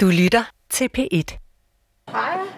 Du 0.00 0.06
lytter 0.06 0.42
til 0.70 0.88
P1. 0.98 1.38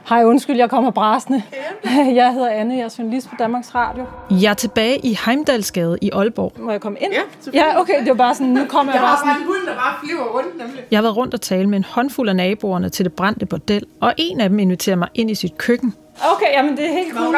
Hej, 0.09 0.25
undskyld, 0.25 0.57
jeg 0.57 0.71
kommer 0.71 0.91
brasende. 0.91 1.43
Jeg 2.15 2.33
hedder 2.33 2.51
Anne, 2.51 2.77
jeg 2.77 2.85
er 2.85 2.95
journalist 2.99 3.29
på 3.31 3.35
Danmarks 3.39 3.75
Radio. 3.75 4.07
Jeg 4.31 4.51
er 4.51 4.55
tilbage 4.55 4.99
i 4.99 5.19
Heimdalsgade 5.27 5.99
i 6.03 6.11
Aalborg. 6.13 6.53
Må 6.59 6.71
jeg 6.71 6.81
komme 6.81 6.99
ind? 6.99 7.13
Ja, 7.13 7.21
Ja, 7.53 7.81
okay, 7.81 8.01
det 8.01 8.09
var 8.09 8.15
bare 8.15 8.35
sådan, 8.35 8.49
nu 8.53 8.65
kommer 8.69 8.93
jeg, 8.93 9.01
Jeg 9.01 9.09
bare 9.09 9.17
har 9.17 9.25
bare 9.25 9.35
sådan. 9.35 9.43
en 9.43 9.47
hund, 9.47 9.67
der 9.67 9.75
bare 9.75 9.95
flyver 10.05 10.25
rundt, 10.25 10.59
nemlig. 10.59 10.85
Jeg 10.91 10.97
har 10.97 11.03
været 11.03 11.17
rundt 11.17 11.35
og 11.35 11.41
tale 11.41 11.69
med 11.69 11.79
en 11.79 11.85
håndfuld 11.85 12.29
af 12.29 12.37
naboerne 12.37 12.89
til 12.89 13.05
det 13.05 13.13
brændte 13.13 13.47
bordel, 13.47 13.85
og 14.01 14.15
en 14.17 14.41
af 14.41 14.49
dem 14.49 14.59
inviterer 14.59 14.97
mig 14.97 15.09
ind 15.15 15.31
i 15.31 15.35
sit 15.35 15.59
køkken. 15.59 15.95
Okay, 16.37 16.53
jamen 16.53 16.77
det 16.77 16.85
er 16.89 16.93
helt 16.93 17.15
cool. 17.17 17.37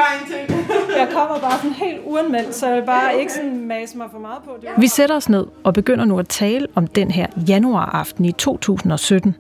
Jeg 0.96 1.09
kommer 1.12 1.39
bare 1.39 1.57
sådan 1.57 1.73
helt 1.73 2.00
uanmeldt, 2.05 2.55
så 2.55 2.66
jeg 2.66 2.77
vil 2.77 2.87
bare 2.87 3.21
ikke 3.21 3.32
sådan 3.32 3.66
mase 3.66 3.98
mig 3.98 4.07
for 4.12 4.19
meget 4.19 4.43
på. 4.45 4.50
Det 4.61 4.69
Vi 4.79 4.87
sætter 4.87 5.16
os 5.16 5.29
ned 5.29 5.46
og 5.64 5.75
begynder 5.75 6.05
nu 6.05 6.19
at 6.19 6.29
tale 6.29 6.66
om 6.75 6.87
den 6.87 7.11
her 7.11 7.27
januaraften 7.48 8.25
i 8.25 8.32
2017. 8.32 9.37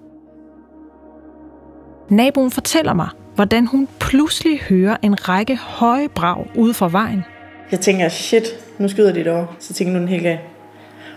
Naboen 2.08 2.50
fortæller 2.50 2.94
mig, 2.94 3.08
hvordan 3.34 3.66
hun 3.66 3.88
pludselig 4.00 4.60
hører 4.60 4.96
en 5.02 5.28
række 5.28 5.56
høje 5.56 6.08
brag 6.08 6.46
ude 6.56 6.74
fra 6.74 6.88
vejen. 6.88 7.24
Jeg 7.70 7.80
tænker, 7.80 8.08
shit, 8.08 8.44
nu 8.78 8.88
skyder 8.88 9.12
de 9.12 9.24
derovre. 9.24 9.46
Så 9.58 9.74
tænker 9.74 9.92
nu 9.92 9.96
er 9.96 10.00
den 10.00 10.08
helt 10.08 10.22
gal. 10.22 10.38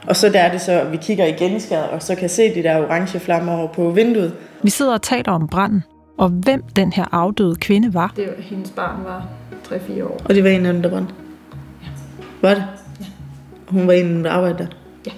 Og 0.08 0.16
så 0.16 0.30
der 0.30 0.40
er 0.40 0.52
det 0.52 0.62
så, 0.62 0.72
at 0.72 0.92
vi 0.92 0.98
kigger 0.98 1.26
i 1.26 1.60
skade, 1.60 1.90
og 1.90 2.04
så 2.04 2.16
kan 2.16 2.30
se 2.30 2.56
de 2.56 2.64
der 2.64 2.82
orange 2.82 3.20
flammer 3.20 3.58
over 3.58 3.68
på 3.68 3.90
vinduet. 3.90 4.34
Vi 4.64 4.70
sidder 4.70 4.94
og 4.94 5.02
taler 5.02 5.32
om 5.32 5.48
branden, 5.48 5.84
og 6.18 6.30
hvem 6.30 6.64
den 6.76 6.94
her 6.94 7.06
afdøde 7.12 7.56
kvinde 7.56 7.94
var. 7.94 8.14
det 8.16 8.28
var, 8.28 8.44
hendes 8.44 8.72
barn 8.72 9.04
var 9.04 9.28
3-4 9.68 10.04
år. 10.04 10.18
Og 10.26 10.36
det 10.36 10.44
var 10.44 10.50
en 10.50 10.66
af 10.66 10.74
dem, 10.74 10.82
der 10.82 10.90
brændte. 10.90 11.14
Var 12.42 12.54
det? 12.54 12.64
Ja. 13.00 13.06
Hun 13.68 13.88
var 13.88 13.94
en 13.94 14.06
af 14.06 14.14
dem, 14.14 14.24
der 14.24 14.32
arbejdede 14.32 14.58
der. 15.04 15.12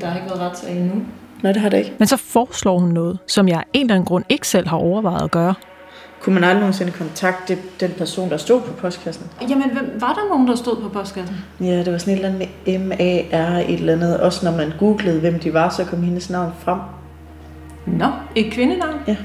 Der 0.00 0.06
har 0.06 0.16
ikke 0.16 0.30
været 0.30 0.40
retssag 0.40 0.76
endnu. 0.76 1.02
Nej, 1.42 1.52
det 1.52 1.62
har 1.62 1.68
det 1.68 1.78
ikke. 1.78 1.92
Men 1.98 2.08
så 2.08 2.16
foreslår 2.16 2.78
hun 2.78 2.88
noget, 2.88 3.18
som 3.26 3.48
jeg 3.48 3.56
af 3.58 3.64
en 3.72 3.80
eller 3.80 3.94
anden 3.94 4.06
grund 4.06 4.24
ikke 4.28 4.48
selv 4.48 4.68
har 4.68 4.76
overvejet 4.76 5.24
at 5.24 5.30
gøre. 5.30 5.54
Kunne 6.22 6.34
man 6.34 6.44
aldrig 6.44 6.60
nogensinde 6.60 6.92
kontakte 6.92 7.58
den 7.80 7.90
person, 7.98 8.30
der 8.30 8.36
stod 8.36 8.60
på 8.60 8.72
postkassen? 8.72 9.26
Jamen, 9.48 9.70
hvem, 9.70 9.96
var 10.00 10.12
der 10.12 10.28
nogen, 10.28 10.48
der 10.48 10.54
stod 10.56 10.76
på 10.82 10.88
postkassen? 10.88 11.36
Ja, 11.60 11.78
det 11.78 11.92
var 11.92 11.98
sådan 11.98 12.14
et 12.14 12.24
eller 12.24 12.28
andet 12.34 12.48
med 12.66 12.78
M-A-R, 12.78 13.58
et 13.68 13.74
eller 13.74 13.92
andet. 13.92 14.20
Også 14.20 14.44
når 14.44 14.56
man 14.56 14.72
googlede, 14.78 15.20
hvem 15.20 15.38
de 15.38 15.54
var, 15.54 15.68
så 15.68 15.84
kom 15.84 16.02
hendes 16.02 16.30
navn 16.30 16.52
frem. 16.58 16.78
Nå, 17.86 18.06
et 18.34 18.52
kvindenavn? 18.52 18.94
Ja. 19.06 19.16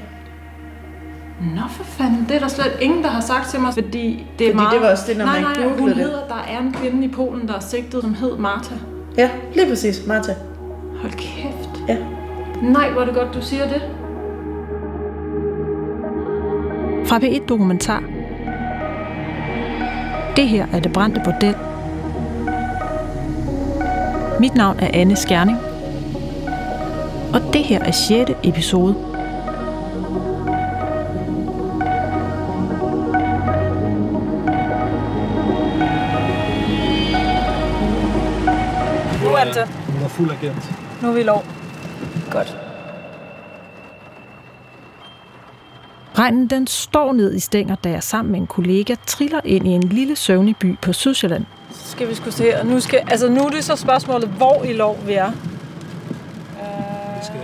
Nå 1.40 1.60
for 1.70 1.84
fanden, 1.84 2.26
det 2.28 2.36
er 2.36 2.40
der 2.40 2.48
slet 2.48 2.72
ingen, 2.80 3.02
der 3.02 3.08
har 3.10 3.20
sagt 3.20 3.48
til 3.50 3.60
mig, 3.60 3.74
fordi 3.74 4.26
det 4.38 4.46
er 4.46 4.50
Fordi 4.50 4.54
meget... 4.56 4.72
det 4.72 4.80
var 4.80 4.90
også 4.90 5.04
det, 5.08 5.16
når 5.18 5.24
nej, 5.24 5.40
man 5.40 5.50
nej, 5.56 5.68
hun 5.68 5.78
googlede 5.78 5.96
det. 5.98 6.04
hedder, 6.04 6.26
der 6.28 6.44
er 6.48 6.58
en 6.58 6.72
kvinde 6.72 7.04
i 7.04 7.08
Polen, 7.08 7.48
der 7.48 7.54
er 7.54 7.60
sigtet, 7.60 8.02
som 8.02 8.14
hed 8.14 8.36
Marta. 8.36 8.74
Ja, 9.16 9.30
lige 9.54 9.68
præcis. 9.68 10.06
Martha. 10.06 10.32
Hold 11.02 11.12
kæft. 11.12 11.69
Ja. 11.88 11.96
Nej, 12.62 12.90
hvor 12.90 13.00
er 13.00 13.04
det 13.04 13.14
godt, 13.14 13.34
du 13.34 13.42
siger 13.42 13.68
det. 13.68 13.82
Fra 17.06 17.18
P1 17.18 17.46
Dokumentar. 17.46 18.02
Det 20.36 20.48
her 20.48 20.66
er 20.72 20.80
det 20.80 20.92
brændte 20.92 21.20
bordel. 21.24 21.54
Mit 24.40 24.54
navn 24.54 24.78
er 24.78 24.88
Anne 24.92 25.16
Skjerning. 25.16 25.58
Og 27.34 27.40
det 27.52 27.64
her 27.64 27.80
er 27.84 27.90
6. 27.90 28.30
episode. 28.44 28.94
Nu 39.22 39.28
er 39.36 39.44
det. 39.44 39.68
Hun 39.88 40.02
er 40.04 40.08
fuld 40.08 40.30
agent. 40.30 40.72
Nu 41.02 41.08
er 41.08 41.12
vi 41.12 41.22
lov. 41.22 41.59
Godt. 42.30 42.56
Regnen 46.18 46.46
den 46.46 46.66
står 46.66 47.12
ned 47.12 47.34
i 47.34 47.40
stænger, 47.40 47.74
da 47.74 47.90
jeg 47.90 48.02
sammen 48.02 48.32
med 48.32 48.40
en 48.40 48.46
kollega 48.46 48.94
triller 49.06 49.40
ind 49.44 49.66
i 49.66 49.70
en 49.70 49.82
lille 49.82 50.16
søvnig 50.16 50.56
by 50.56 50.78
på 50.82 50.92
Sydsjælland. 50.92 51.44
Så 51.70 51.90
skal 51.90 52.08
vi 52.08 52.14
skulle 52.14 52.34
se 52.34 52.42
her. 52.42 52.64
Nu, 52.64 52.80
skal, 52.80 52.98
altså, 53.06 53.28
nu 53.28 53.40
er 53.40 53.50
det 53.50 53.64
så 53.64 53.76
spørgsmålet, 53.76 54.28
hvor 54.28 54.62
i 54.64 54.72
lov 54.72 54.98
vi 55.06 55.12
er. 55.12 55.30
Vi 55.30 57.24
skal 57.24 57.40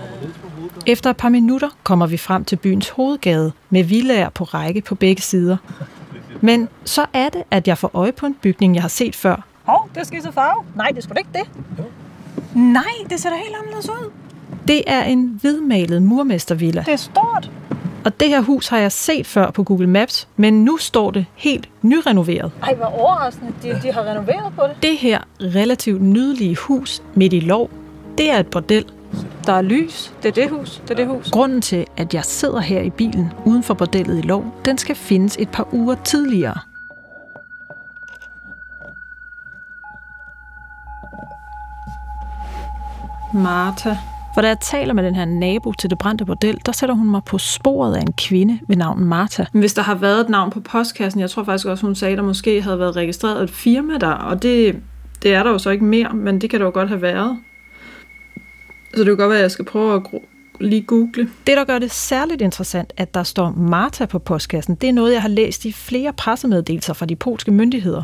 komme 0.00 0.22
ned 0.22 0.32
på 0.42 0.48
hovedet. 0.56 0.82
Efter 0.86 1.10
et 1.10 1.16
par 1.16 1.28
minutter 1.28 1.68
kommer 1.82 2.06
vi 2.06 2.16
frem 2.16 2.44
til 2.44 2.56
byens 2.56 2.88
hovedgade 2.88 3.52
med 3.70 3.84
villager 3.84 4.28
på 4.28 4.44
række 4.44 4.80
på 4.80 4.94
begge 4.94 5.22
sider. 5.22 5.56
Men 6.40 6.68
så 6.84 7.06
er 7.12 7.28
det, 7.28 7.42
at 7.50 7.68
jeg 7.68 7.78
får 7.78 7.90
øje 7.94 8.12
på 8.12 8.26
en 8.26 8.34
bygning, 8.34 8.74
jeg 8.74 8.82
har 8.82 8.88
set 8.88 9.16
før. 9.16 9.44
Hov, 9.64 9.88
det 9.94 10.06
skal 10.06 10.22
så 10.22 10.32
farve. 10.32 10.64
Nej, 10.74 10.88
det 10.94 11.04
skulle 11.04 11.20
ikke 11.20 11.30
det. 11.32 11.48
Nej, 12.54 12.82
det 13.10 13.20
ser 13.20 13.30
da 13.30 13.36
helt 13.36 13.56
anderledes 13.60 13.88
ud. 13.88 14.10
Det 14.68 14.82
er 14.86 15.02
en 15.02 15.38
hvidmalet 15.40 16.02
murmestervilla, 16.02 16.82
Det 16.86 16.92
er 16.92 16.96
stort. 16.96 17.50
og 18.04 18.20
det 18.20 18.28
her 18.28 18.40
hus 18.40 18.68
har 18.68 18.78
jeg 18.78 18.92
set 18.92 19.26
før 19.26 19.50
på 19.50 19.62
Google 19.62 19.86
Maps, 19.86 20.28
men 20.36 20.64
nu 20.64 20.76
står 20.76 21.10
det 21.10 21.26
helt 21.34 21.68
nyrenoveret. 21.82 22.52
Ej, 22.62 22.74
hvor 22.74 22.86
overraskende. 23.00 23.52
De, 23.62 23.80
de 23.82 23.92
har 23.92 24.02
renoveret 24.04 24.52
på 24.56 24.62
det. 24.62 24.82
Det 24.82 24.98
her 24.98 25.18
relativt 25.40 26.02
nydelige 26.02 26.56
hus 26.56 27.02
midt 27.14 27.32
i 27.32 27.40
lov, 27.40 27.70
det 28.18 28.30
er 28.30 28.38
et 28.38 28.46
bordel. 28.46 28.84
Der 29.46 29.52
er 29.52 29.62
lys. 29.62 30.12
Det 30.22 30.28
er 30.28 30.32
det 30.32 30.50
hus. 30.50 30.82
Det 30.82 30.90
er 30.90 30.94
det 30.94 31.06
hus. 31.06 31.30
Grunden 31.30 31.60
til, 31.62 31.86
at 31.96 32.14
jeg 32.14 32.24
sidder 32.24 32.60
her 32.60 32.80
i 32.80 32.90
bilen 32.90 33.32
uden 33.44 33.62
for 33.62 33.74
bordellet 33.74 34.18
i 34.18 34.22
lov, 34.22 34.44
den 34.64 34.78
skal 34.78 34.94
findes 34.96 35.36
et 35.40 35.48
par 35.48 35.68
uger 35.74 35.94
tidligere. 36.04 36.58
Marta. 43.32 43.96
For 44.34 44.40
da 44.40 44.48
jeg 44.48 44.60
taler 44.60 44.94
med 44.94 45.04
den 45.04 45.14
her 45.14 45.24
nabo 45.24 45.72
til 45.72 45.90
det 45.90 45.98
brændte 45.98 46.24
bordel, 46.24 46.58
der 46.66 46.72
sætter 46.72 46.94
hun 46.94 47.10
mig 47.10 47.20
på 47.26 47.38
sporet 47.38 47.96
af 47.96 48.00
en 48.00 48.12
kvinde 48.12 48.58
ved 48.68 48.76
navn 48.76 49.04
Martha. 49.04 49.44
Men 49.52 49.60
hvis 49.60 49.74
der 49.74 49.82
har 49.82 49.94
været 49.94 50.20
et 50.20 50.28
navn 50.28 50.50
på 50.50 50.60
postkassen, 50.60 51.20
jeg 51.20 51.30
tror 51.30 51.44
faktisk 51.44 51.66
også, 51.66 51.86
hun 51.86 51.94
sagde, 51.94 52.12
at 52.12 52.18
der 52.18 52.24
måske 52.24 52.62
havde 52.62 52.78
været 52.78 52.96
registreret 52.96 53.42
et 53.42 53.50
firma 53.50 53.98
der, 53.98 54.10
og 54.10 54.42
det, 54.42 54.76
det 55.22 55.34
er 55.34 55.42
der 55.42 55.50
jo 55.50 55.58
så 55.58 55.70
ikke 55.70 55.84
mere, 55.84 56.14
men 56.14 56.40
det 56.40 56.50
kan 56.50 56.60
der 56.60 56.66
jo 56.66 56.72
godt 56.74 56.88
have 56.88 57.02
været. 57.02 57.38
Så 58.94 58.98
det 58.98 59.06
kan 59.06 59.16
godt 59.16 59.28
være, 59.28 59.38
at 59.38 59.42
jeg 59.42 59.50
skal 59.50 59.64
prøve 59.64 59.94
at 59.94 60.02
lige 60.60 60.82
google. 60.82 61.30
Det, 61.46 61.56
der 61.56 61.64
gør 61.64 61.78
det 61.78 61.90
særligt 61.90 62.42
interessant, 62.42 62.92
at 62.96 63.14
der 63.14 63.22
står 63.22 63.50
Martha 63.50 64.06
på 64.06 64.18
postkassen, 64.18 64.74
det 64.74 64.88
er 64.88 64.92
noget, 64.92 65.12
jeg 65.12 65.22
har 65.22 65.28
læst 65.28 65.64
i 65.64 65.72
flere 65.72 66.12
pressemeddelelser 66.12 66.92
fra 66.92 67.06
de 67.06 67.16
polske 67.16 67.50
myndigheder. 67.50 68.02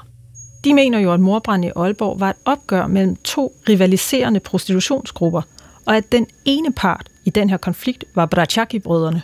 De 0.64 0.74
mener 0.74 0.98
jo, 0.98 1.12
at 1.12 1.20
morbranden 1.20 1.68
i 1.68 1.72
Aalborg 1.76 2.20
var 2.20 2.30
et 2.30 2.36
opgør 2.44 2.86
mellem 2.86 3.16
to 3.16 3.52
rivaliserende 3.68 4.41
prostitutionsgrupper, 4.41 5.42
og 5.87 5.97
at 5.97 6.12
den 6.12 6.27
ene 6.45 6.72
part 6.72 7.09
i 7.25 7.31
den 7.31 7.50
her 7.50 7.56
konflikt 7.56 8.05
var 8.15 8.27
Braciaki-brødrene. 8.27 9.22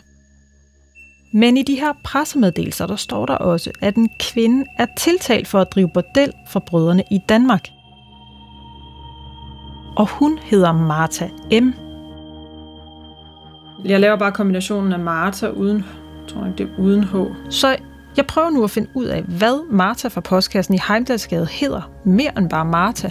Men 1.32 1.56
i 1.56 1.62
de 1.62 1.74
her 1.74 1.92
pressemeddelelser, 2.04 2.86
der 2.86 2.96
står 2.96 3.26
der 3.26 3.34
også, 3.34 3.70
at 3.80 3.96
en 3.96 4.08
kvinde 4.20 4.64
er 4.78 4.86
tiltalt 4.98 5.48
for 5.48 5.60
at 5.60 5.66
drive 5.74 5.90
bordel 5.94 6.32
for 6.48 6.60
brødrene 6.66 7.02
i 7.10 7.18
Danmark. 7.28 7.68
Og 9.96 10.08
hun 10.08 10.38
hedder 10.42 10.72
Martha 10.72 11.26
M. 11.52 11.72
Jeg 13.84 14.00
laver 14.00 14.16
bare 14.16 14.32
kombinationen 14.32 14.92
af 14.92 14.98
Marta 14.98 15.48
uden, 15.48 15.76
jeg 15.76 16.28
tror 16.28 16.46
ikke, 16.46 16.58
det 16.58 16.70
er 16.70 16.80
uden 16.82 17.04
H. 17.04 17.14
Så 17.50 17.76
jeg 18.16 18.26
prøver 18.26 18.50
nu 18.50 18.64
at 18.64 18.70
finde 18.70 18.90
ud 18.94 19.04
af, 19.04 19.22
hvad 19.22 19.70
Martha 19.70 20.08
fra 20.08 20.20
postkassen 20.20 20.74
i 20.74 20.78
Heimdalsgade 20.88 21.46
hedder, 21.46 21.90
mere 22.04 22.38
end 22.38 22.50
bare 22.50 22.64
Martha. 22.64 23.08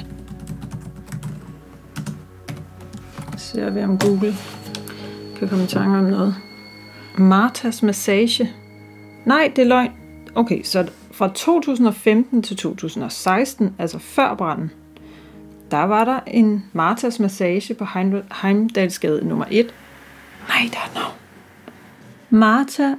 Ser 3.54 3.70
vi 3.70 3.84
om 3.84 3.98
Google 3.98 4.34
kan 5.40 5.50
komme 5.50 5.64
i 5.64 5.68
tanke 5.68 5.98
om 5.98 6.04
noget. 6.04 6.36
Martas 7.18 7.84
massage. 7.84 8.54
Nej, 9.26 9.52
det 9.56 9.62
er 9.62 9.66
løgn. 9.66 9.92
Okay, 10.36 10.64
så 10.64 10.90
fra 11.12 11.28
2015 11.28 12.44
til 12.44 12.58
2016, 12.58 13.76
altså 13.80 14.00
før 14.00 14.36
branden, 14.36 14.72
der 15.72 15.84
var 15.84 16.06
der 16.06 16.20
en 16.28 16.66
Martas 16.74 17.20
massage 17.20 17.74
på 17.74 17.84
Heim- 17.84 18.42
Heimdalsgade 18.42 19.28
nummer 19.28 19.46
1. 19.52 19.74
Nej, 20.48 20.70
der 20.72 20.78
er 20.78 21.00
navn. 21.00 21.14
Marta 22.30 22.96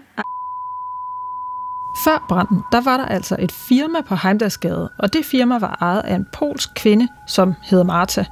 Før 2.05 2.25
branden, 2.29 2.63
der 2.73 2.81
var 2.81 2.97
der 2.97 3.05
altså 3.07 3.37
et 3.39 3.53
firma 3.53 4.01
på 4.01 4.15
Heimdalsgade, 4.15 4.91
og 4.99 5.13
det 5.13 5.25
firma 5.25 5.59
var 5.59 5.79
ejet 5.81 6.01
af 6.01 6.15
en 6.15 6.27
polsk 6.33 6.69
kvinde, 6.77 7.09
som 7.29 7.55
hedder 7.63 7.85
Marta 7.85 8.25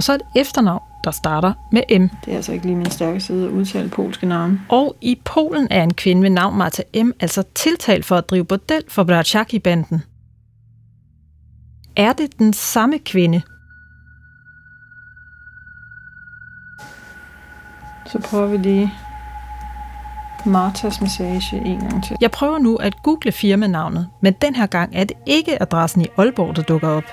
og 0.00 0.04
så 0.04 0.14
et 0.14 0.22
efternavn, 0.36 0.82
der 1.04 1.10
starter 1.10 1.52
med 1.72 1.98
M. 1.98 2.08
Det 2.24 2.32
er 2.32 2.36
altså 2.36 2.52
ikke 2.52 2.66
lige 2.66 2.76
min 2.76 2.90
stærke 2.90 3.20
side 3.20 3.46
at 3.46 3.50
udtale 3.50 3.88
polske 3.88 4.26
navne. 4.26 4.60
Og 4.68 4.96
i 5.00 5.20
Polen 5.24 5.68
er 5.70 5.82
en 5.82 5.94
kvinde 5.94 6.22
ved 6.22 6.30
navn 6.30 6.58
Martha 6.58 6.82
M. 7.02 7.10
altså 7.20 7.42
tiltalt 7.54 8.04
for 8.04 8.16
at 8.16 8.30
drive 8.30 8.44
bordel 8.44 8.82
for 8.88 9.04
Braciaki-banden. 9.04 10.02
Er 11.96 12.12
det 12.12 12.38
den 12.38 12.52
samme 12.52 12.98
kvinde? 12.98 13.42
Så 18.06 18.18
prøver 18.24 18.46
vi 18.46 18.56
lige 18.56 18.92
Martas 20.46 21.00
massage 21.00 21.56
en 21.56 21.80
gang 21.80 22.04
til. 22.04 22.16
Jeg 22.20 22.30
prøver 22.30 22.58
nu 22.58 22.76
at 22.76 23.02
google 23.02 23.32
firmanavnet, 23.32 24.08
men 24.22 24.32
den 24.32 24.54
her 24.54 24.66
gang 24.66 24.90
er 24.96 25.04
det 25.04 25.16
ikke 25.26 25.62
adressen 25.62 26.02
i 26.02 26.06
Aalborg, 26.18 26.56
der 26.56 26.62
dukker 26.62 26.88
op. 26.88 27.04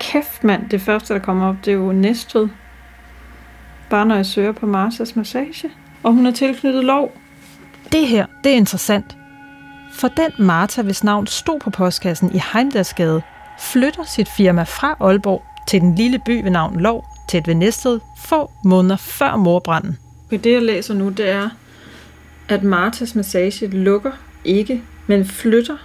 Kæft 0.00 0.44
mand, 0.44 0.70
det 0.70 0.80
første 0.80 1.14
der 1.14 1.20
kommer 1.20 1.48
op, 1.48 1.56
det 1.64 1.70
er 1.70 1.76
jo 1.76 1.92
Næstved. 1.92 2.48
Bare 3.90 4.06
når 4.06 4.14
jeg 4.14 4.26
søger 4.26 4.52
på 4.52 4.66
Martas 4.66 5.16
Massage. 5.16 5.70
Og 6.02 6.12
hun 6.12 6.26
er 6.26 6.30
tilknyttet 6.30 6.84
lov. 6.84 7.16
Det 7.92 8.06
her, 8.06 8.26
det 8.44 8.52
er 8.52 8.56
interessant. 8.56 9.16
For 9.92 10.08
den 10.08 10.46
Martha, 10.46 10.82
hvis 10.82 11.04
navn 11.04 11.26
stod 11.26 11.60
på 11.60 11.70
postkassen 11.70 12.34
i 12.34 12.40
Heimdalsgade, 12.52 13.22
flytter 13.60 14.04
sit 14.04 14.28
firma 14.36 14.62
fra 14.62 14.96
Aalborg 15.00 15.42
til 15.68 15.80
den 15.80 15.94
lille 15.94 16.18
by 16.26 16.42
ved 16.42 16.50
navn 16.50 16.80
Lov, 16.80 17.04
tæt 17.28 17.46
ved 17.46 17.54
Næstved, 17.54 18.00
få 18.18 18.50
måneder 18.64 18.96
før 18.96 19.36
morbranden. 19.36 19.98
Det 20.30 20.46
jeg 20.46 20.62
læser 20.62 20.94
nu, 20.94 21.08
det 21.08 21.30
er, 21.30 21.48
at 22.48 22.62
Martas 22.62 23.14
Massage 23.14 23.66
lukker 23.66 24.12
ikke, 24.44 24.82
men 25.06 25.24
flytter 25.24 25.76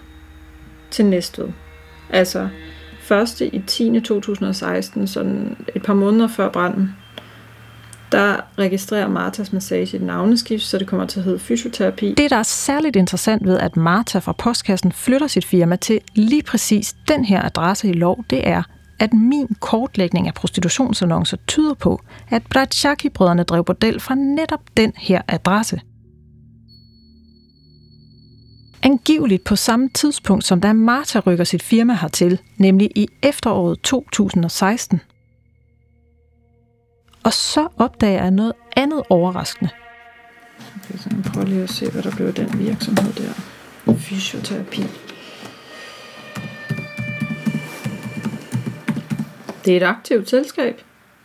til 0.92 1.06
Næstved. 1.06 1.50
Altså 2.10 2.50
første 3.12 3.56
i 3.56 3.62
10. 3.68 4.00
2016, 4.00 5.08
sådan 5.08 5.58
et 5.76 5.84
par 5.84 5.94
måneder 5.94 6.28
før 6.28 6.50
branden, 6.50 6.96
der 8.12 8.36
registrerer 8.60 9.08
Martas 9.08 9.54
Massage 9.54 9.98
et 9.98 10.02
navneskift, 10.02 10.64
så 10.64 10.78
det 10.78 10.88
kommer 10.88 11.06
til 11.06 11.20
at 11.20 11.26
hedde 11.26 11.40
fysioterapi. 11.40 12.14
Det, 12.18 12.30
der 12.30 12.36
er 12.36 12.44
særligt 12.44 12.96
interessant 12.96 13.46
ved, 13.46 13.58
at 13.58 13.78
Martha 13.78 14.20
fra 14.20 14.32
postkassen 14.32 14.92
flytter 14.92 15.28
sit 15.28 15.46
firma 15.46 15.76
til 15.76 16.00
lige 16.16 16.44
præcis 16.44 16.96
den 17.08 17.26
her 17.26 17.42
adresse 17.46 17.90
i 17.90 17.94
lov, 17.94 18.24
det 18.30 18.48
er, 18.48 18.64
at 19.00 19.14
min 19.14 19.48
kortlægning 19.60 20.28
af 20.28 20.34
prostitutionsannoncer 20.34 21.38
tyder 21.48 21.74
på, 21.74 22.02
at 22.30 22.44
Bratsjaki-brødrene 22.50 23.44
drev 23.44 23.66
bordel 23.66 24.00
fra 24.00 24.16
netop 24.16 24.62
den 24.78 24.94
her 24.98 25.22
adresse. 25.28 25.82
Angiveligt 28.84 29.44
på 29.44 29.56
samme 29.56 29.90
tidspunkt, 29.90 30.46
som 30.46 30.62
da 30.62 30.74
Martha 30.74 31.20
rykker 31.20 31.44
sit 31.44 31.64
firma 31.64 31.94
hertil, 31.94 32.42
nemlig 32.58 32.92
i 32.96 33.08
efteråret 33.24 33.80
2016. 33.82 35.02
Og 37.24 37.34
så 37.34 37.68
opdager 37.78 38.22
jeg 38.22 38.32
noget 38.32 38.54
andet 38.76 39.04
overraskende. 39.10 39.70
Okay, 40.76 40.98
så 40.98 41.10
jeg 41.16 41.34
prøver 41.34 41.48
lige 41.48 41.64
at 41.64 41.70
se, 41.70 41.92
hvad 41.92 42.04
der 42.04 42.16
blev 42.16 42.34
den 42.34 42.60
virksomhed 42.60 43.14
der. 43.14 43.34
Fysioterapi. 43.98 44.84
Det 49.66 49.74
er 49.74 49.78
et 49.78 49.84
aktivt 49.84 50.30
selskab. 50.30 50.82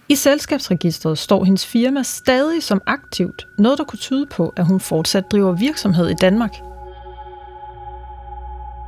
I 0.09 0.15
selskabsregistret 0.15 1.19
står 1.19 1.45
hendes 1.45 1.67
firma 1.67 2.03
stadig 2.03 2.63
som 2.63 2.81
aktivt, 2.87 3.47
noget 3.59 3.79
der 3.79 3.85
kunne 3.85 3.99
tyde 3.99 4.27
på, 4.27 4.53
at 4.57 4.67
hun 4.67 4.81
fortsat 4.81 5.25
driver 5.31 5.53
virksomhed 5.53 6.09
i 6.09 6.15
Danmark. 6.15 6.51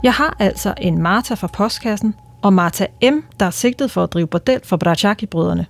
Jeg 0.02 0.12
har 0.12 0.36
altså 0.38 0.74
en 0.80 1.02
Martha 1.02 1.34
fra 1.34 1.46
postkassen, 1.46 2.14
og 2.42 2.52
Martha 2.52 2.86
M., 3.02 3.14
der 3.40 3.46
er 3.46 3.50
sigtet 3.50 3.90
for 3.90 4.04
at 4.04 4.12
drive 4.12 4.26
bordel 4.26 4.60
for 4.64 4.76
Brachaki-brødrene. 4.76 5.66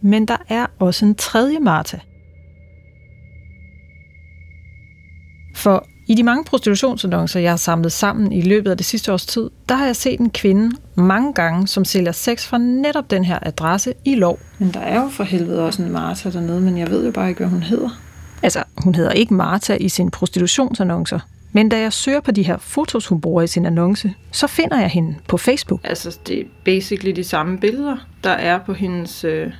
Men 0.00 0.28
der 0.28 0.36
er 0.48 0.66
også 0.78 1.06
en 1.06 1.14
tredje 1.14 1.58
Martha. 1.58 1.98
For 5.56 5.86
i 6.06 6.14
de 6.14 6.22
mange 6.22 6.44
prostitutionsannoncer, 6.44 7.40
jeg 7.40 7.52
har 7.52 7.56
samlet 7.56 7.92
sammen 7.92 8.32
i 8.32 8.40
løbet 8.40 8.70
af 8.70 8.76
det 8.76 8.86
sidste 8.86 9.12
års 9.12 9.26
tid, 9.26 9.50
der 9.68 9.74
har 9.74 9.86
jeg 9.86 9.96
set 9.96 10.20
en 10.20 10.30
kvinde 10.30 10.76
mange 10.94 11.34
gange, 11.34 11.66
som 11.66 11.84
sælger 11.84 12.12
sex 12.12 12.46
fra 12.46 12.58
netop 12.58 13.10
den 13.10 13.24
her 13.24 13.38
adresse 13.42 13.94
i 14.04 14.14
lov. 14.14 14.38
Men 14.58 14.74
der 14.74 14.80
er 14.80 15.02
jo 15.02 15.08
for 15.08 15.24
helvede 15.24 15.66
også 15.66 15.82
en 15.82 15.92
Martha 15.92 16.30
dernede, 16.30 16.60
men 16.60 16.78
jeg 16.78 16.90
ved 16.90 17.06
jo 17.06 17.12
bare 17.12 17.28
ikke, 17.28 17.38
hvad 17.38 17.48
hun 17.48 17.62
hedder. 17.62 18.00
Altså, 18.42 18.62
hun 18.84 18.94
hedder 18.94 19.10
ikke 19.10 19.34
Martha 19.34 19.74
i 19.74 19.88
sine 19.88 20.10
prostitutionsannoncer, 20.10 21.18
men 21.52 21.68
da 21.68 21.80
jeg 21.80 21.92
søger 21.92 22.20
på 22.20 22.30
de 22.30 22.42
her 22.42 22.58
fotos, 22.58 23.06
hun 23.06 23.20
bruger 23.20 23.42
i 23.42 23.46
sin 23.46 23.66
annonce, 23.66 24.14
så 24.32 24.46
finder 24.46 24.80
jeg 24.80 24.88
hende 24.88 25.16
på 25.28 25.36
Facebook. 25.36 25.80
Altså, 25.84 26.18
det 26.26 26.40
er 26.40 26.44
basically 26.64 27.16
de 27.16 27.24
samme 27.24 27.58
billeder, 27.58 27.96
der 28.24 28.30
er 28.30 28.58
på 28.58 28.72
hendes 28.72 29.24
øh, 29.24 29.52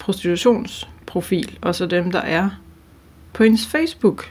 prostitutionsprofil, 0.00 1.58
og 1.62 1.74
så 1.74 1.86
dem, 1.86 2.10
der 2.10 2.20
er 2.20 2.50
på 3.32 3.44
hendes 3.44 3.66
Facebook. 3.66 4.30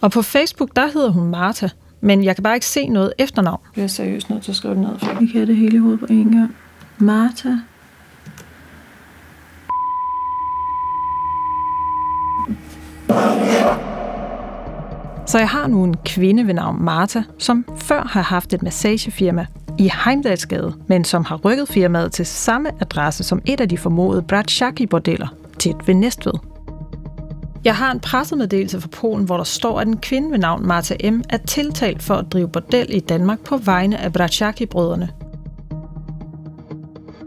Og 0.00 0.10
på 0.10 0.22
Facebook, 0.22 0.76
der 0.76 0.86
hedder 0.86 1.10
hun 1.10 1.30
Martha, 1.30 1.68
men 2.00 2.24
jeg 2.24 2.36
kan 2.36 2.42
bare 2.42 2.54
ikke 2.54 2.66
se 2.66 2.88
noget 2.88 3.12
efternavn. 3.18 3.60
Jeg 3.76 3.82
er 3.82 3.86
seriøst 3.86 4.30
nødt 4.30 4.42
til 4.42 4.52
at 4.52 4.56
skrive 4.56 4.74
det 4.74 4.82
ned, 4.82 4.98
for 4.98 5.06
jeg 5.06 5.28
kan 5.32 5.46
det 5.46 5.56
hele 5.56 5.76
i 5.76 5.78
hovedet 5.78 6.00
på 6.00 6.06
en 6.10 6.32
gang. 6.32 6.56
Martha. 6.98 7.50
Så 15.30 15.38
jeg 15.38 15.48
har 15.48 15.66
nu 15.66 15.84
en 15.84 15.96
kvinde 16.04 16.46
ved 16.46 16.54
navn 16.54 16.82
Martha, 16.82 17.20
som 17.38 17.64
før 17.76 18.02
har 18.02 18.22
haft 18.22 18.52
et 18.52 18.62
massagefirma 18.62 19.46
i 19.78 19.90
Heimdalsgade, 20.04 20.74
men 20.86 21.04
som 21.04 21.24
har 21.24 21.36
rykket 21.36 21.68
firmaet 21.68 22.12
til 22.12 22.26
samme 22.26 22.70
adresse 22.80 23.24
som 23.24 23.42
et 23.46 23.60
af 23.60 23.68
de 23.68 23.78
formodede 23.78 24.22
Bratschaki-bordeller, 24.22 25.28
tæt 25.58 25.76
ved 25.86 25.94
Næstved. 25.94 26.32
Jeg 27.64 27.76
har 27.76 27.92
en 27.92 28.00
pressemeddelelse 28.00 28.80
fra 28.80 28.88
Polen, 28.88 29.24
hvor 29.24 29.36
der 29.36 29.44
står, 29.44 29.80
at 29.80 29.86
en 29.86 29.96
kvinde 29.96 30.30
ved 30.30 30.38
navn 30.38 30.66
Martha 30.66 31.10
M. 31.10 31.22
er 31.28 31.36
tiltalt 31.36 32.02
for 32.02 32.14
at 32.14 32.32
drive 32.32 32.48
bordel 32.48 32.86
i 32.88 33.00
Danmark 33.00 33.40
på 33.40 33.56
vegne 33.56 33.98
af 33.98 34.12
Bratschaki-brødrene. 34.12 35.08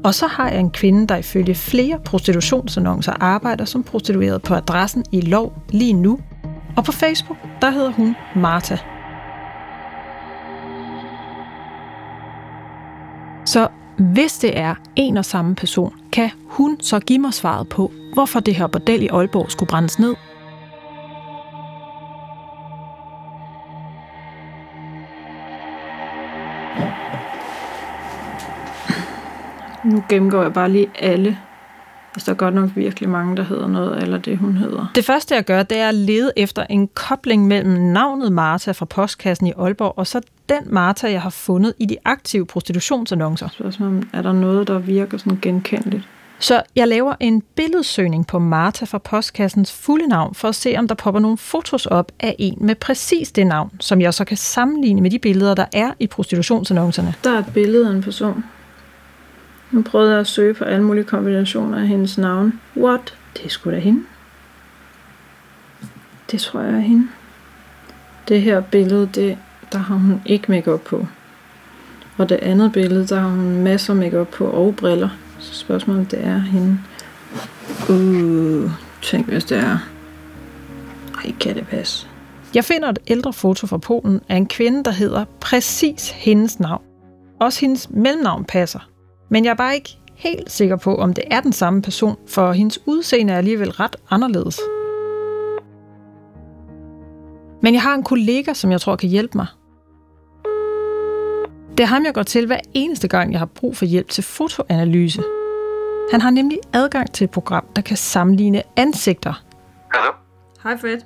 Og 0.03 0.13
så 0.13 0.27
har 0.27 0.49
jeg 0.49 0.59
en 0.59 0.71
kvinde, 0.71 1.07
der 1.07 1.15
ifølge 1.15 1.55
flere 1.55 1.99
prostitutionsannoncer 2.05 3.13
arbejder 3.19 3.65
som 3.65 3.83
prostitueret 3.83 4.41
på 4.41 4.53
adressen 4.53 5.03
i 5.11 5.21
Lov 5.21 5.53
lige 5.69 5.93
nu. 5.93 6.19
Og 6.77 6.83
på 6.83 6.91
Facebook, 6.91 7.37
der 7.61 7.69
hedder 7.69 7.91
hun 7.91 8.15
Martha. 8.35 8.77
Så 13.45 13.67
hvis 13.97 14.37
det 14.39 14.57
er 14.59 14.75
en 14.95 15.17
og 15.17 15.25
samme 15.25 15.55
person, 15.55 15.93
kan 16.11 16.29
hun 16.45 16.77
så 16.81 16.99
give 16.99 17.19
mig 17.19 17.33
svaret 17.33 17.69
på, 17.69 17.91
hvorfor 18.13 18.39
det 18.39 18.55
her 18.55 18.67
bordel 18.67 19.03
i 19.03 19.07
Aalborg 19.07 19.51
skulle 19.51 19.67
brændes 19.67 19.99
ned. 19.99 20.15
Nu 29.85 30.03
gennemgår 30.09 30.41
jeg 30.41 30.53
bare 30.53 30.69
lige 30.69 30.87
alle. 30.99 31.37
Altså, 32.15 32.25
der 32.25 32.31
er 32.31 32.37
godt 32.37 32.55
nok 32.55 32.69
virkelig 32.75 33.09
mange, 33.09 33.37
der 33.37 33.43
hedder 33.43 33.67
noget, 33.67 34.03
eller 34.03 34.17
det 34.17 34.37
hun 34.37 34.57
hedder. 34.57 34.91
Det 34.95 35.05
første, 35.05 35.35
jeg 35.35 35.43
gør, 35.43 35.63
det 35.63 35.77
er 35.77 35.89
at 35.89 35.95
lede 35.95 36.31
efter 36.37 36.65
en 36.69 36.89
kobling 36.93 37.47
mellem 37.47 37.71
navnet 37.71 38.31
Martha 38.31 38.71
fra 38.71 38.85
postkassen 38.85 39.47
i 39.47 39.53
Aalborg, 39.57 39.93
og 39.97 40.07
så 40.07 40.21
den 40.49 40.61
Martha, 40.65 41.11
jeg 41.11 41.21
har 41.21 41.29
fundet 41.29 41.73
i 41.79 41.85
de 41.85 41.97
aktive 42.05 42.45
prostitutionsannoncer. 42.45 43.47
Spørgsmålet 43.47 44.07
er 44.13 44.21
der 44.21 44.33
noget, 44.33 44.67
der 44.67 44.79
virker 44.79 45.17
sådan 45.17 45.39
genkendeligt? 45.41 46.07
Så 46.39 46.61
jeg 46.75 46.87
laver 46.87 47.15
en 47.19 47.43
billedsøgning 47.55 48.27
på 48.27 48.39
Martha 48.39 48.85
fra 48.85 48.97
postkassens 48.97 49.71
fulde 49.71 50.07
navn, 50.07 50.35
for 50.35 50.47
at 50.47 50.55
se, 50.55 50.75
om 50.77 50.87
der 50.87 50.95
popper 50.95 51.19
nogle 51.21 51.37
fotos 51.37 51.85
op 51.85 52.11
af 52.19 52.35
en 52.39 52.57
med 52.61 52.75
præcis 52.75 53.31
det 53.31 53.47
navn, 53.47 53.71
som 53.79 54.01
jeg 54.01 54.13
så 54.13 54.25
kan 54.25 54.37
sammenligne 54.37 55.01
med 55.01 55.11
de 55.11 55.19
billeder, 55.19 55.55
der 55.55 55.65
er 55.73 55.91
i 55.99 56.07
prostitutionsannoncerne. 56.07 57.13
Der 57.23 57.33
er 57.33 57.39
et 57.39 57.51
billede 57.53 57.87
af 57.87 57.91
en 57.91 58.03
person. 58.03 58.43
Nu 59.73 59.81
prøvede 59.81 60.11
jeg 60.11 60.19
at 60.19 60.27
søge 60.27 60.53
på 60.53 60.63
alle 60.63 60.85
mulige 60.85 61.03
kombinationer 61.03 61.77
af 61.77 61.87
hendes 61.87 62.17
navn. 62.17 62.59
What? 62.77 63.17
Det 63.37 63.45
er 63.45 63.49
sgu 63.49 63.71
da 63.71 63.79
hende. 63.79 64.03
Det 66.31 66.41
tror 66.41 66.61
jeg 66.61 66.73
er 66.73 66.79
hende. 66.79 67.07
Det 68.27 68.41
her 68.41 68.61
billede, 68.61 69.09
det, 69.15 69.37
der 69.71 69.77
har 69.77 69.95
hun 69.95 70.21
ikke 70.25 70.51
makeup 70.51 70.81
på. 70.81 71.07
Og 72.17 72.29
det 72.29 72.35
andet 72.35 72.71
billede, 72.71 73.07
der 73.07 73.19
har 73.19 73.29
hun 73.29 73.63
masser 73.63 73.93
af 73.93 73.99
makeup 73.99 74.27
på 74.27 74.45
og 74.45 74.75
briller. 74.75 75.09
Så 75.39 75.53
spørgsmålet 75.53 76.11
det 76.11 76.25
er 76.25 76.37
hende. 76.37 76.79
Uh, 77.89 78.71
tænk 79.01 79.27
hvis 79.27 79.43
det 79.43 79.57
er. 79.57 79.77
Ej, 81.23 81.31
kan 81.39 81.55
det 81.55 81.67
passe? 81.67 82.07
Jeg 82.55 82.63
finder 82.63 82.89
et 82.89 82.99
ældre 83.07 83.33
foto 83.33 83.67
fra 83.67 83.77
Polen 83.77 84.21
af 84.29 84.35
en 84.35 84.47
kvinde, 84.47 84.83
der 84.83 84.91
hedder 84.91 85.25
præcis 85.39 86.09
hendes 86.09 86.59
navn. 86.59 86.83
Også 87.39 87.61
hendes 87.61 87.89
mellemnavn 87.89 88.45
passer. 88.45 88.92
Men 89.33 89.45
jeg 89.45 89.51
er 89.51 89.55
bare 89.55 89.75
ikke 89.75 89.97
helt 90.15 90.51
sikker 90.51 90.75
på, 90.75 90.95
om 90.95 91.13
det 91.13 91.23
er 91.31 91.41
den 91.41 91.53
samme 91.53 91.81
person, 91.81 92.15
for 92.27 92.51
hendes 92.51 92.79
udseende 92.85 93.33
er 93.33 93.37
alligevel 93.37 93.71
ret 93.71 93.95
anderledes. 94.09 94.59
Men 97.61 97.73
jeg 97.73 97.81
har 97.81 97.95
en 97.95 98.03
kollega, 98.03 98.53
som 98.53 98.71
jeg 98.71 98.81
tror 98.81 98.95
kan 98.95 99.09
hjælpe 99.09 99.37
mig. 99.37 99.47
Det 101.77 101.83
er 101.83 101.85
ham, 101.85 102.05
jeg 102.05 102.13
går 102.13 102.23
til 102.23 102.45
hver 102.45 102.59
eneste 102.73 103.07
gang, 103.07 103.31
jeg 103.31 103.39
har 103.39 103.45
brug 103.45 103.77
for 103.77 103.85
hjælp 103.85 104.09
til 104.09 104.23
fotoanalyse. 104.23 105.23
Han 106.11 106.21
har 106.21 106.29
nemlig 106.29 106.59
adgang 106.73 107.11
til 107.11 107.25
et 107.25 107.31
program, 107.31 107.65
der 107.75 107.81
kan 107.81 107.97
sammenligne 107.97 108.61
ansigter. 108.75 109.43
Hallo? 109.93 110.11
Hej 110.63 110.77
Fred. 110.77 110.97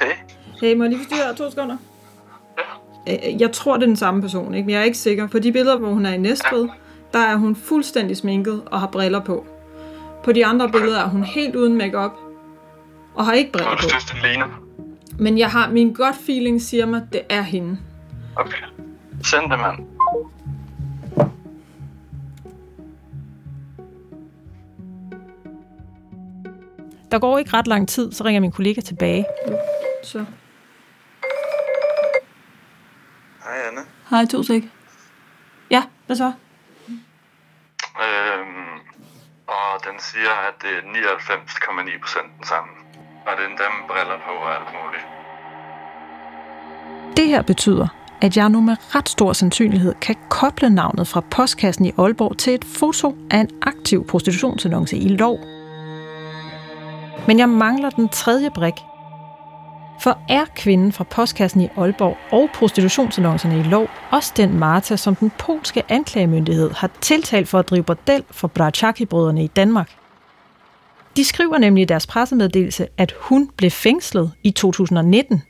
Hey. 0.00 0.12
Hey, 0.60 0.76
må 0.76 0.84
jeg 0.84 0.92
lige 0.92 1.04
forstyrre 1.08 1.34
to 1.34 1.50
sekunder? 1.50 1.76
Øh, 3.08 3.40
Jeg 3.40 3.52
tror, 3.52 3.74
det 3.74 3.82
er 3.82 3.86
den 3.86 3.96
samme 3.96 4.20
person, 4.20 4.54
ikke? 4.54 4.66
men 4.66 4.72
jeg 4.72 4.80
er 4.80 4.84
ikke 4.84 4.98
sikker. 4.98 5.28
På 5.28 5.38
de 5.38 5.52
billeder, 5.52 5.78
hvor 5.78 5.88
hun 5.88 6.06
er 6.06 6.12
i 6.12 6.18
Næstved, 6.18 6.68
der 7.14 7.20
er 7.20 7.36
hun 7.36 7.56
fuldstændig 7.56 8.16
sminket 8.16 8.62
og 8.66 8.80
har 8.80 8.86
briller 8.86 9.20
på. 9.20 9.46
På 10.24 10.32
de 10.32 10.46
andre 10.46 10.70
billeder 10.70 11.00
er 11.00 11.08
hun 11.08 11.24
helt 11.24 11.56
uden 11.56 11.78
makeup 11.78 12.12
og 13.14 13.24
har 13.24 13.32
ikke 13.32 13.52
briller 13.52 13.76
på. 13.76 13.88
Men 15.18 15.38
jeg 15.38 15.50
har 15.50 15.70
min 15.70 15.94
gut 15.94 16.14
feeling 16.26 16.62
siger 16.62 16.86
mig, 16.86 17.06
det 17.12 17.20
er 17.28 17.42
hende. 17.42 17.78
Okay. 18.36 18.56
Send 19.22 19.50
det, 19.50 19.58
mand. 19.58 19.78
Der 27.10 27.18
går 27.18 27.38
ikke 27.38 27.52
ret 27.52 27.66
lang 27.66 27.88
tid, 27.88 28.12
så 28.12 28.24
ringer 28.24 28.40
min 28.40 28.52
kollega 28.52 28.80
tilbage. 28.80 29.26
Så. 30.02 30.18
Hej 33.44 33.56
Anne. 33.68 33.80
Hej, 34.10 34.26
to 34.26 34.42
sek. 34.42 34.64
Ja, 35.70 35.82
hvad 36.06 36.16
så? 36.16 36.32
Øhm, 38.02 38.74
og 39.46 39.70
den 39.86 39.96
siger, 39.98 40.34
at 40.48 40.54
det 40.62 40.70
er 40.78 40.82
99,9 40.82 42.00
procent 42.02 42.28
den 42.38 42.46
samme. 42.46 42.70
Og 43.26 43.32
det 43.36 43.44
er 43.44 43.48
endda 43.48 43.66
med 43.78 43.88
briller 43.88 44.18
på 44.26 44.32
og 44.44 44.50
alt 44.56 44.70
muligt. 44.78 45.06
Det 47.16 47.26
her 47.28 47.42
betyder, 47.42 47.88
at 48.20 48.36
jeg 48.36 48.48
nu 48.48 48.60
med 48.60 48.76
ret 48.94 49.08
stor 49.08 49.32
sandsynlighed 49.32 49.94
kan 50.00 50.16
koble 50.28 50.70
navnet 50.70 51.08
fra 51.08 51.20
postkassen 51.20 51.84
i 51.84 51.92
Aalborg 51.98 52.38
til 52.38 52.54
et 52.54 52.64
foto 52.64 53.16
af 53.30 53.38
en 53.38 53.50
aktiv 53.62 54.06
prostitutionsannonce 54.06 54.96
i 54.96 55.08
lov. 55.08 55.38
Men 57.26 57.38
jeg 57.38 57.48
mangler 57.48 57.90
den 57.90 58.08
tredje 58.08 58.50
brik. 58.50 58.74
For 60.04 60.18
er 60.28 60.44
kvinden 60.56 60.92
fra 60.92 61.04
postkassen 61.04 61.60
i 61.60 61.68
Aalborg 61.76 62.16
og 62.32 62.48
prostitutionsannoncerne 62.54 63.60
i 63.60 63.62
lov 63.62 63.88
også 64.10 64.32
den 64.36 64.58
Marta, 64.58 64.96
som 64.96 65.14
den 65.14 65.32
polske 65.38 65.82
anklagemyndighed 65.88 66.70
har 66.70 66.90
tiltalt 67.00 67.48
for 67.48 67.58
at 67.58 67.68
drive 67.68 67.82
bordel 67.82 68.24
for 68.30 68.48
Brachaki-brødrene 68.48 69.44
i 69.44 69.46
Danmark? 69.46 69.90
De 71.16 71.24
skriver 71.24 71.58
nemlig 71.58 71.82
i 71.82 71.84
deres 71.84 72.06
pressemeddelelse, 72.06 72.86
at 72.98 73.14
hun 73.20 73.50
blev 73.56 73.70
fængslet 73.70 74.32
i 74.42 74.50
2019. 74.50 75.42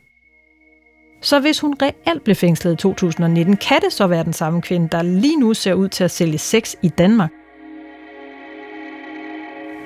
Så 1.22 1.40
hvis 1.40 1.60
hun 1.60 1.74
reelt 1.82 2.24
blev 2.24 2.36
fængslet 2.36 2.72
i 2.72 2.76
2019, 2.76 3.56
kan 3.56 3.80
det 3.80 3.92
så 3.92 4.06
være 4.06 4.24
den 4.24 4.32
samme 4.32 4.62
kvinde, 4.62 4.88
der 4.88 5.02
lige 5.02 5.40
nu 5.40 5.54
ser 5.54 5.74
ud 5.74 5.88
til 5.88 6.04
at 6.04 6.10
sælge 6.10 6.38
sex 6.38 6.74
i 6.82 6.88
Danmark. 6.88 7.30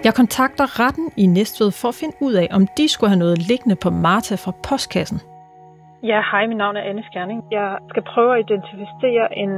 Jeg 0.05 0.15
kontakter 0.15 0.81
retten 0.81 1.13
i 1.17 1.27
Næstved 1.27 1.71
for 1.71 1.89
at 1.89 1.95
finde 1.95 2.17
ud 2.21 2.35
af, 2.35 2.49
om 2.51 2.67
de 2.77 2.89
skulle 2.89 3.11
have 3.11 3.19
noget 3.19 3.39
liggende 3.39 3.77
på 3.77 3.91
Marta 3.91 4.35
fra 4.35 4.53
postkassen. 4.69 5.21
Ja, 6.03 6.21
hej, 6.31 6.47
mit 6.47 6.57
navn 6.57 6.77
er 6.77 6.81
Anne 6.81 7.03
Skjerning. 7.11 7.45
Jeg 7.51 7.79
skal 7.89 8.03
prøve 8.03 8.39
at 8.39 8.45
identificere 8.45 9.39
en 9.43 9.53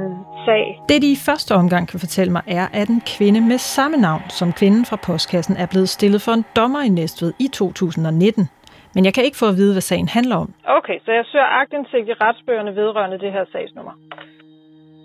sag. 0.46 0.82
Det, 0.88 1.02
de 1.02 1.12
i 1.12 1.16
første 1.26 1.52
omgang 1.54 1.88
kan 1.88 2.00
fortælle 2.00 2.32
mig, 2.32 2.42
er, 2.46 2.66
at 2.72 2.88
en 2.88 3.02
kvinde 3.16 3.40
med 3.40 3.58
samme 3.58 3.96
navn 3.96 4.22
som 4.28 4.52
kvinden 4.52 4.84
fra 4.84 4.96
postkassen 5.06 5.56
er 5.56 5.66
blevet 5.66 5.88
stillet 5.88 6.22
for 6.22 6.32
en 6.32 6.44
dommer 6.56 6.80
i 6.82 6.88
Næstved 6.88 7.32
i 7.38 7.48
2019. 7.48 8.48
Men 8.94 9.04
jeg 9.04 9.14
kan 9.14 9.24
ikke 9.24 9.36
få 9.36 9.48
at 9.48 9.56
vide, 9.56 9.74
hvad 9.74 9.86
sagen 9.90 10.08
handler 10.08 10.36
om. 10.36 10.54
Okay, 10.64 10.98
så 11.04 11.12
jeg 11.12 11.24
søger 11.24 11.50
agtindsigt 11.60 12.08
i 12.08 12.12
retsbøgerne 12.12 12.76
vedrørende 12.76 13.18
det 13.18 13.32
her 13.32 13.44
sagsnummer. 13.52 13.92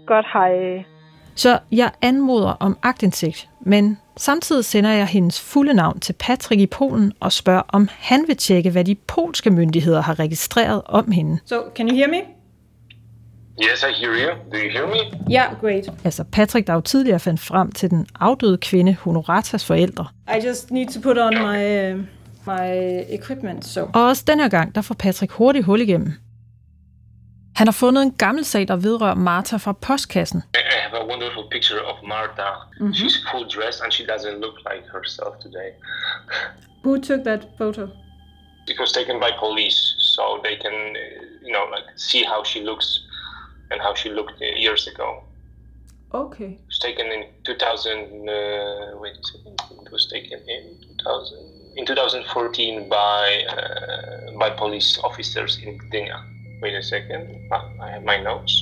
Godt, 0.08 0.28
hej. 0.34 0.52
Så 1.36 1.60
jeg 1.72 1.92
anmoder 2.02 2.50
om 2.50 2.78
agtindsigt, 2.84 3.50
men 3.62 3.98
samtidig 4.18 4.66
sender 4.66 4.90
jeg 4.90 5.08
hendes 5.08 5.42
fulde 5.42 5.74
navn 5.74 6.00
til 6.00 6.14
Patrick 6.14 6.62
i 6.62 6.66
Polen 6.66 7.14
og 7.20 7.32
spørger, 7.32 7.62
om 7.68 7.90
han 7.92 8.24
vil 8.28 8.38
tjekke, 8.38 8.70
hvad 8.70 8.84
de 8.84 8.96
polske 8.96 9.50
myndigheder 9.50 10.02
har 10.02 10.20
registreret 10.20 10.82
om 10.86 11.12
hende. 11.12 11.40
So, 11.46 11.56
can 11.76 11.90
you 11.90 11.96
hear 11.96 12.08
me? 12.08 12.22
Yes, 13.64 13.84
I 13.84 14.02
hear 14.02 14.12
you. 14.12 14.52
Do 14.52 14.58
you 14.58 14.72
hear 14.72 14.88
me? 14.88 15.32
Yeah, 15.32 15.62
great. 15.62 15.90
Altså 16.04 16.24
Patrick, 16.24 16.68
der 16.68 16.74
jo 16.74 16.82
tidligere 16.82 17.20
fandt 17.20 17.40
frem 17.40 17.72
til 17.72 17.90
den 17.90 18.08
afdøde 18.20 18.58
kvinde 18.58 18.94
Honoratas 18.94 19.66
forældre. 19.66 20.08
I 20.38 20.48
just 20.48 20.72
need 20.72 20.88
to 20.88 21.00
put 21.00 21.18
on 21.18 21.34
my, 21.34 21.94
my 22.48 23.02
equipment, 23.10 23.66
so... 23.66 23.82
Og 23.94 24.06
også 24.06 24.24
den 24.28 24.40
her 24.40 24.48
gang, 24.48 24.76
der 24.76 24.82
får 24.82 24.96
Patrick 24.96 25.32
hurtigt 25.32 25.66
hul 25.66 25.82
igennem. 25.82 26.14
Han 27.56 27.68
har 27.68 27.72
fundet 27.72 28.02
en 28.04 28.12
gammel 28.12 28.46
sag, 28.46 28.68
der 28.68 28.76
vedrører 28.76 29.16
Martha 29.16 29.58
fra 29.58 29.74
postkassen. 29.74 30.44
I 30.56 30.58
have 30.84 30.94
a 31.02 31.06
wonderful 31.06 31.44
picture 31.52 31.82
of 31.92 31.96
Marta. 32.04 32.50
She's 32.94 33.16
full 33.32 33.46
dressed 33.56 33.82
and 33.84 33.92
she 33.94 34.04
doesn't 34.14 34.38
look 34.46 34.58
like 34.72 34.86
herself 34.96 35.34
today. 35.46 35.70
Who 36.84 37.00
took 37.00 37.24
that 37.24 37.42
photo? 37.58 37.84
It 38.68 38.80
was 38.80 38.92
taken 38.92 39.20
by 39.20 39.32
police, 39.40 39.80
so 40.16 40.24
they 40.44 40.56
can, 40.66 40.76
you 41.46 41.54
know, 41.56 41.66
like 41.76 41.88
see 41.96 42.24
how 42.24 42.44
she 42.44 42.60
looks 42.62 42.88
and 43.72 43.82
how 43.82 43.94
she 43.96 44.10
looked 44.10 44.42
uh, 44.42 44.46
years 44.66 44.88
ago. 44.88 45.24
Okay. 46.14 46.52
It 46.64 46.68
was 46.68 46.80
taken 46.80 47.06
in 47.16 47.22
2000. 47.44 48.30
Uh, 48.30 48.98
wait, 49.04 49.18
it 49.86 49.92
was 49.92 50.08
taken 50.08 50.40
in 50.48 50.64
2000 50.98 51.38
in 51.78 51.86
2014 51.86 52.90
by 52.90 53.46
uh, 53.50 54.38
by 54.40 54.50
police 54.50 55.00
officers 55.04 55.60
in 55.64 55.78
Gdynia. 55.78 56.35
Wait 56.62 56.76
a 56.76 56.84
second. 56.84 57.24
Ah, 57.52 57.66
I 57.86 57.90
have 57.94 58.04
my 58.04 58.18
notes. 58.24 58.54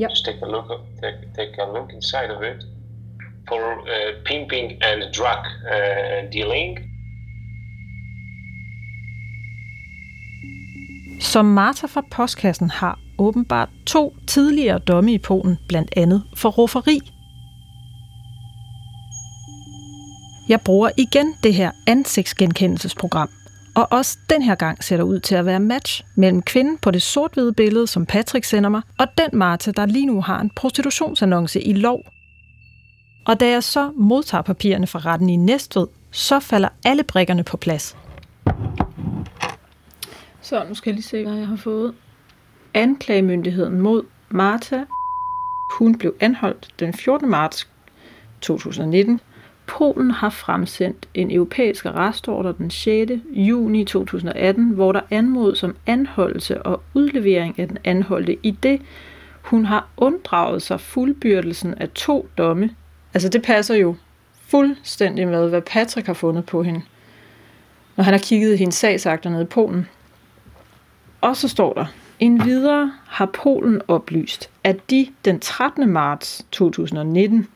Yep. 0.00 0.10
Just 0.10 0.24
take 0.24 0.40
a 0.42 0.46
look. 0.46 0.68
Take, 1.02 1.18
take 1.38 1.54
a 1.58 1.66
look 1.76 1.92
inside 1.92 2.30
of 2.36 2.42
it 2.42 2.64
for 3.48 3.62
uh, 3.80 4.12
pimping 4.24 4.82
and 4.82 5.02
drug 5.12 5.42
uh, 5.74 6.30
dealing. 6.32 6.78
Så 11.20 11.42
Martha 11.42 11.86
fra 11.86 12.02
postkassen 12.10 12.70
har 12.70 12.98
åbenbart 13.18 13.68
to 13.86 14.14
tidligere 14.26 14.78
domme 14.78 15.12
i 15.12 15.18
Polen, 15.18 15.58
blandt 15.68 15.90
andet 15.96 16.22
for 16.36 16.48
rufferi. 16.50 17.00
Jeg 20.48 20.60
bruger 20.60 20.90
igen 20.98 21.34
det 21.42 21.54
her 21.54 21.70
ansigtsgenkendelsesprogram, 21.86 23.28
og 23.76 23.92
også 23.92 24.18
den 24.30 24.42
her 24.42 24.54
gang 24.54 24.84
ser 24.84 24.96
der 24.96 25.04
ud 25.04 25.20
til 25.20 25.34
at 25.34 25.46
være 25.46 25.60
match 25.60 26.04
mellem 26.14 26.42
kvinden 26.42 26.78
på 26.78 26.90
det 26.90 27.02
sort-hvide 27.02 27.52
billede, 27.52 27.86
som 27.86 28.06
Patrick 28.06 28.44
sender 28.44 28.70
mig, 28.70 28.82
og 28.98 29.06
den 29.18 29.38
Martha, 29.38 29.70
der 29.70 29.86
lige 29.86 30.06
nu 30.06 30.20
har 30.20 30.40
en 30.40 30.50
prostitutionsannonce 30.50 31.62
i 31.62 31.72
lov. 31.72 32.00
Og 33.26 33.40
da 33.40 33.48
jeg 33.48 33.62
så 33.62 33.92
modtager 33.96 34.42
papirerne 34.42 34.86
fra 34.86 34.98
retten 34.98 35.30
i 35.30 35.36
Næstved, 35.36 35.86
så 36.10 36.40
falder 36.40 36.68
alle 36.84 37.02
brikkerne 37.02 37.44
på 37.44 37.56
plads. 37.56 37.96
Så 40.40 40.64
nu 40.68 40.74
skal 40.74 40.90
jeg 40.90 40.94
lige 40.94 41.04
se, 41.04 41.24
hvad 41.24 41.36
jeg 41.36 41.46
har 41.46 41.56
fået. 41.56 41.94
Anklagemyndigheden 42.74 43.80
mod 43.80 44.02
Martha. 44.28 44.84
Hun 45.78 45.98
blev 45.98 46.14
anholdt 46.20 46.68
den 46.80 46.94
14. 46.94 47.28
marts 47.30 47.68
2019. 48.40 49.20
Polen 49.66 50.10
har 50.10 50.30
fremsendt 50.30 51.08
en 51.14 51.30
europæisk 51.30 51.86
arrestordre 51.86 52.54
den 52.58 52.70
6. 52.70 53.12
juni 53.30 53.84
2018, 53.84 54.70
hvor 54.70 54.92
der 54.92 55.00
anmodes 55.10 55.62
om 55.62 55.76
anholdelse 55.86 56.62
og 56.62 56.82
udlevering 56.94 57.58
af 57.58 57.68
den 57.68 57.78
anholdte 57.84 58.36
i 58.42 58.50
det, 58.50 58.82
hun 59.42 59.64
har 59.64 59.88
unddraget 59.96 60.62
sig 60.62 60.80
fuldbyrdelsen 60.80 61.74
af 61.74 61.88
to 61.88 62.28
domme. 62.38 62.70
Altså 63.14 63.28
det 63.28 63.42
passer 63.42 63.74
jo 63.74 63.94
fuldstændig 64.48 65.28
med, 65.28 65.48
hvad 65.48 65.62
Patrick 65.62 66.06
har 66.06 66.14
fundet 66.14 66.46
på 66.46 66.62
hende, 66.62 66.82
når 67.96 68.04
han 68.04 68.14
har 68.14 68.18
kigget 68.18 68.54
i 68.54 68.56
hendes 68.56 68.74
sagsakter 68.74 69.30
nede 69.30 69.42
i 69.42 69.46
Polen. 69.46 69.88
Og 71.20 71.36
så 71.36 71.48
står 71.48 71.72
der, 71.72 71.86
en 72.18 72.44
videre 72.44 72.92
har 73.06 73.26
Polen 73.26 73.80
oplyst, 73.88 74.50
at 74.64 74.90
de 74.90 75.06
den 75.24 75.40
13. 75.40 75.88
marts 75.88 76.46
2019 76.52 77.46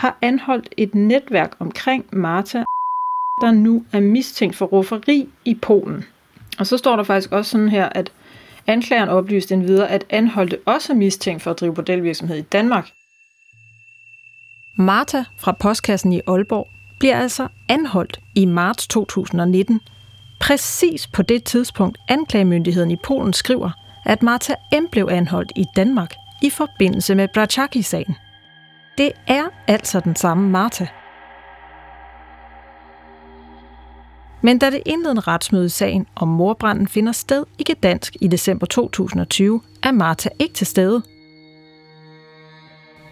har 0.00 0.18
anholdt 0.22 0.68
et 0.76 0.94
netværk 0.94 1.56
omkring 1.58 2.04
Marta, 2.12 2.58
der 3.42 3.50
nu 3.50 3.84
er 3.92 4.00
mistænkt 4.00 4.56
for 4.56 4.66
rufferi 4.66 5.28
i 5.44 5.54
Polen. 5.54 6.04
Og 6.58 6.66
så 6.66 6.76
står 6.76 6.96
der 6.96 7.02
faktisk 7.02 7.32
også 7.32 7.50
sådan 7.50 7.68
her, 7.68 7.88
at 7.88 8.12
anklageren 8.66 9.08
oplyste 9.08 9.54
en 9.54 9.66
videre, 9.66 9.90
at 9.90 10.04
anholdte 10.10 10.58
også 10.66 10.92
er 10.92 10.96
mistænkt 10.96 11.42
for 11.42 11.50
at 11.50 11.60
drive 11.60 11.74
bordelvirksomhed 11.74 12.36
i 12.36 12.42
Danmark. 12.42 12.88
Martha 14.78 15.22
fra 15.38 15.52
postkassen 15.60 16.12
i 16.12 16.20
Aalborg 16.26 16.68
bliver 16.98 17.16
altså 17.16 17.48
anholdt 17.68 18.20
i 18.34 18.44
marts 18.44 18.86
2019, 18.86 19.80
præcis 20.40 21.06
på 21.06 21.22
det 21.22 21.44
tidspunkt 21.44 21.98
anklagemyndigheden 22.08 22.90
i 22.90 22.96
Polen 23.04 23.32
skriver, 23.32 23.70
at 24.06 24.22
Martha 24.22 24.54
M. 24.72 24.84
blev 24.92 25.08
anholdt 25.10 25.52
i 25.56 25.64
Danmark 25.76 26.14
i 26.42 26.50
forbindelse 26.50 27.14
med 27.14 27.28
Braczaki-sagen. 27.34 28.16
Det 28.98 29.12
er 29.26 29.44
altså 29.66 30.00
den 30.00 30.16
samme 30.16 30.50
Martha. 30.50 30.86
Men 34.42 34.58
da 34.58 34.70
det 34.70 34.82
indledende 34.86 35.20
retsmøde 35.20 35.66
i 35.66 35.68
sagen 35.68 36.06
om 36.16 36.28
morbranden 36.28 36.88
finder 36.88 37.12
sted 37.12 37.44
i 37.58 37.64
Gdansk 37.72 38.16
i 38.20 38.28
december 38.28 38.66
2020, 38.66 39.60
er 39.82 39.92
Martha 39.92 40.28
ikke 40.38 40.54
til 40.54 40.66
stede. 40.66 41.02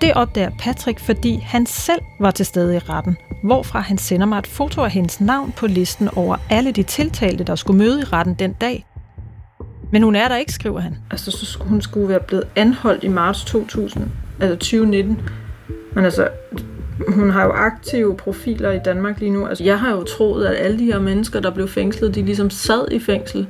Det 0.00 0.14
opdager 0.14 0.50
Patrick, 0.58 1.00
fordi 1.00 1.36
han 1.36 1.66
selv 1.66 2.00
var 2.20 2.30
til 2.30 2.46
stede 2.46 2.76
i 2.76 2.78
retten, 2.78 3.16
hvorfra 3.44 3.80
han 3.80 3.98
sender 3.98 4.26
mig 4.26 4.38
et 4.38 4.46
foto 4.46 4.82
af 4.82 4.90
hendes 4.90 5.20
navn 5.20 5.52
på 5.56 5.66
listen 5.66 6.08
over 6.16 6.36
alle 6.50 6.72
de 6.72 6.82
tiltalte, 6.82 7.44
der 7.44 7.54
skulle 7.54 7.78
møde 7.78 8.00
i 8.00 8.04
retten 8.04 8.34
den 8.34 8.52
dag. 8.52 8.86
Men 9.92 10.02
hun 10.02 10.14
er 10.14 10.28
der 10.28 10.36
ikke, 10.36 10.52
skriver 10.52 10.80
han. 10.80 10.96
Altså, 11.10 11.30
så 11.30 11.46
skulle 11.46 11.70
hun 11.70 11.82
skulle 11.82 12.08
være 12.08 12.20
blevet 12.20 12.44
anholdt 12.56 13.04
i 13.04 13.08
marts 13.08 13.44
2000, 13.44 14.10
altså 14.40 14.56
2019. 14.56 15.18
Men 15.98 16.04
altså, 16.04 16.28
hun 17.08 17.30
har 17.30 17.44
jo 17.44 17.50
aktive 17.50 18.16
profiler 18.16 18.70
i 18.70 18.78
Danmark 18.84 19.20
lige 19.20 19.30
nu. 19.30 19.46
Altså, 19.46 19.64
jeg 19.64 19.80
har 19.80 19.90
jo 19.90 20.02
troet, 20.02 20.46
at 20.46 20.56
alle 20.64 20.78
de 20.78 20.84
her 20.84 21.00
mennesker, 21.00 21.40
der 21.40 21.50
blev 21.50 21.68
fængslet, 21.68 22.14
de 22.14 22.22
ligesom 22.22 22.50
sad 22.50 22.90
i 22.90 22.98
fængsel 22.98 23.46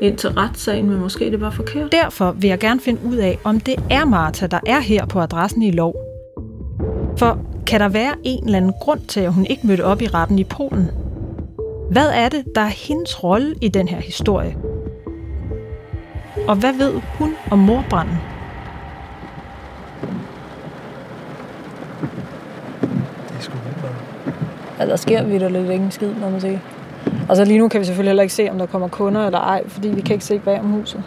indtil 0.00 0.30
retssagen, 0.30 0.90
men 0.90 1.00
måske 1.00 1.30
det 1.30 1.40
var 1.40 1.50
forkert. 1.50 1.92
Derfor 1.92 2.32
vil 2.32 2.48
jeg 2.48 2.58
gerne 2.58 2.80
finde 2.80 3.00
ud 3.04 3.16
af, 3.16 3.38
om 3.44 3.60
det 3.60 3.74
er 3.90 4.04
Martha, 4.04 4.46
der 4.46 4.60
er 4.66 4.80
her 4.80 5.06
på 5.06 5.20
adressen 5.20 5.62
i 5.62 5.70
lov. 5.70 5.94
For 7.18 7.38
kan 7.66 7.80
der 7.80 7.88
være 7.88 8.14
en 8.24 8.44
eller 8.44 8.56
anden 8.56 8.72
grund 8.80 9.00
til, 9.00 9.20
at 9.20 9.32
hun 9.32 9.46
ikke 9.46 9.66
mødte 9.66 9.84
op 9.84 10.02
i 10.02 10.06
retten 10.06 10.38
i 10.38 10.44
Polen? 10.44 10.90
Hvad 11.90 12.08
er 12.14 12.28
det, 12.28 12.44
der 12.54 12.60
er 12.60 12.88
hendes 12.88 13.24
rolle 13.24 13.54
i 13.60 13.68
den 13.68 13.88
her 13.88 14.00
historie? 14.00 14.56
Og 16.48 16.56
hvad 16.56 16.72
ved 16.72 17.00
hun 17.18 17.34
om 17.50 17.58
morbranden? 17.58 18.16
Det 23.28 23.36
er 23.36 23.40
sgu 23.40 23.58
vildt 23.64 23.82
nok. 23.82 24.34
Ja, 24.78 24.86
der 24.86 24.96
sker 24.96 25.24
vidderligt 25.24 25.70
ikke 25.70 25.84
en 25.84 25.90
skid, 25.90 26.14
når 26.14 26.30
man 26.30 26.40
siger. 26.40 26.58
Og 27.28 27.36
så 27.36 27.44
lige 27.44 27.58
nu 27.58 27.68
kan 27.68 27.80
vi 27.80 27.84
selvfølgelig 27.84 28.10
heller 28.10 28.22
ikke 28.22 28.34
se, 28.34 28.50
om 28.50 28.58
der 28.58 28.66
kommer 28.66 28.88
kunder 28.88 29.26
eller 29.26 29.38
ej, 29.38 29.68
fordi 29.68 29.88
vi 29.88 30.00
kan 30.00 30.14
ikke 30.14 30.24
se 30.24 30.38
bag 30.38 30.60
om 30.60 30.70
huset. 30.70 31.02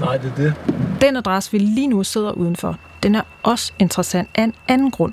Nej, 0.00 0.16
det 0.16 0.30
er 0.30 0.34
det. 0.34 0.54
Den 1.00 1.16
adresse, 1.16 1.52
vi 1.52 1.58
lige 1.58 1.86
nu 1.86 2.04
sidder 2.04 2.32
udenfor, 2.32 2.76
den 3.02 3.14
er 3.14 3.22
også 3.42 3.72
interessant 3.78 4.28
af 4.34 4.42
en 4.42 4.54
anden 4.68 4.90
grund. 4.90 5.12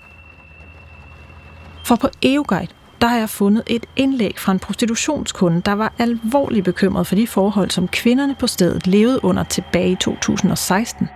For 1.85 1.95
på 1.95 2.07
EUGuide, 2.23 2.67
der 3.01 3.07
har 3.07 3.17
jeg 3.17 3.29
fundet 3.29 3.63
et 3.67 3.85
indlæg 3.95 4.33
fra 4.37 4.51
en 4.51 4.59
prostitutionskunde, 4.59 5.61
der 5.61 5.71
var 5.71 5.93
alvorligt 5.99 6.65
bekymret 6.65 7.07
for 7.07 7.15
de 7.15 7.27
forhold, 7.27 7.69
som 7.69 7.87
kvinderne 7.87 8.35
på 8.39 8.47
stedet 8.47 8.87
levede 8.87 9.25
under 9.25 9.43
tilbage 9.43 9.91
i 9.91 9.95
2016. 9.95 11.09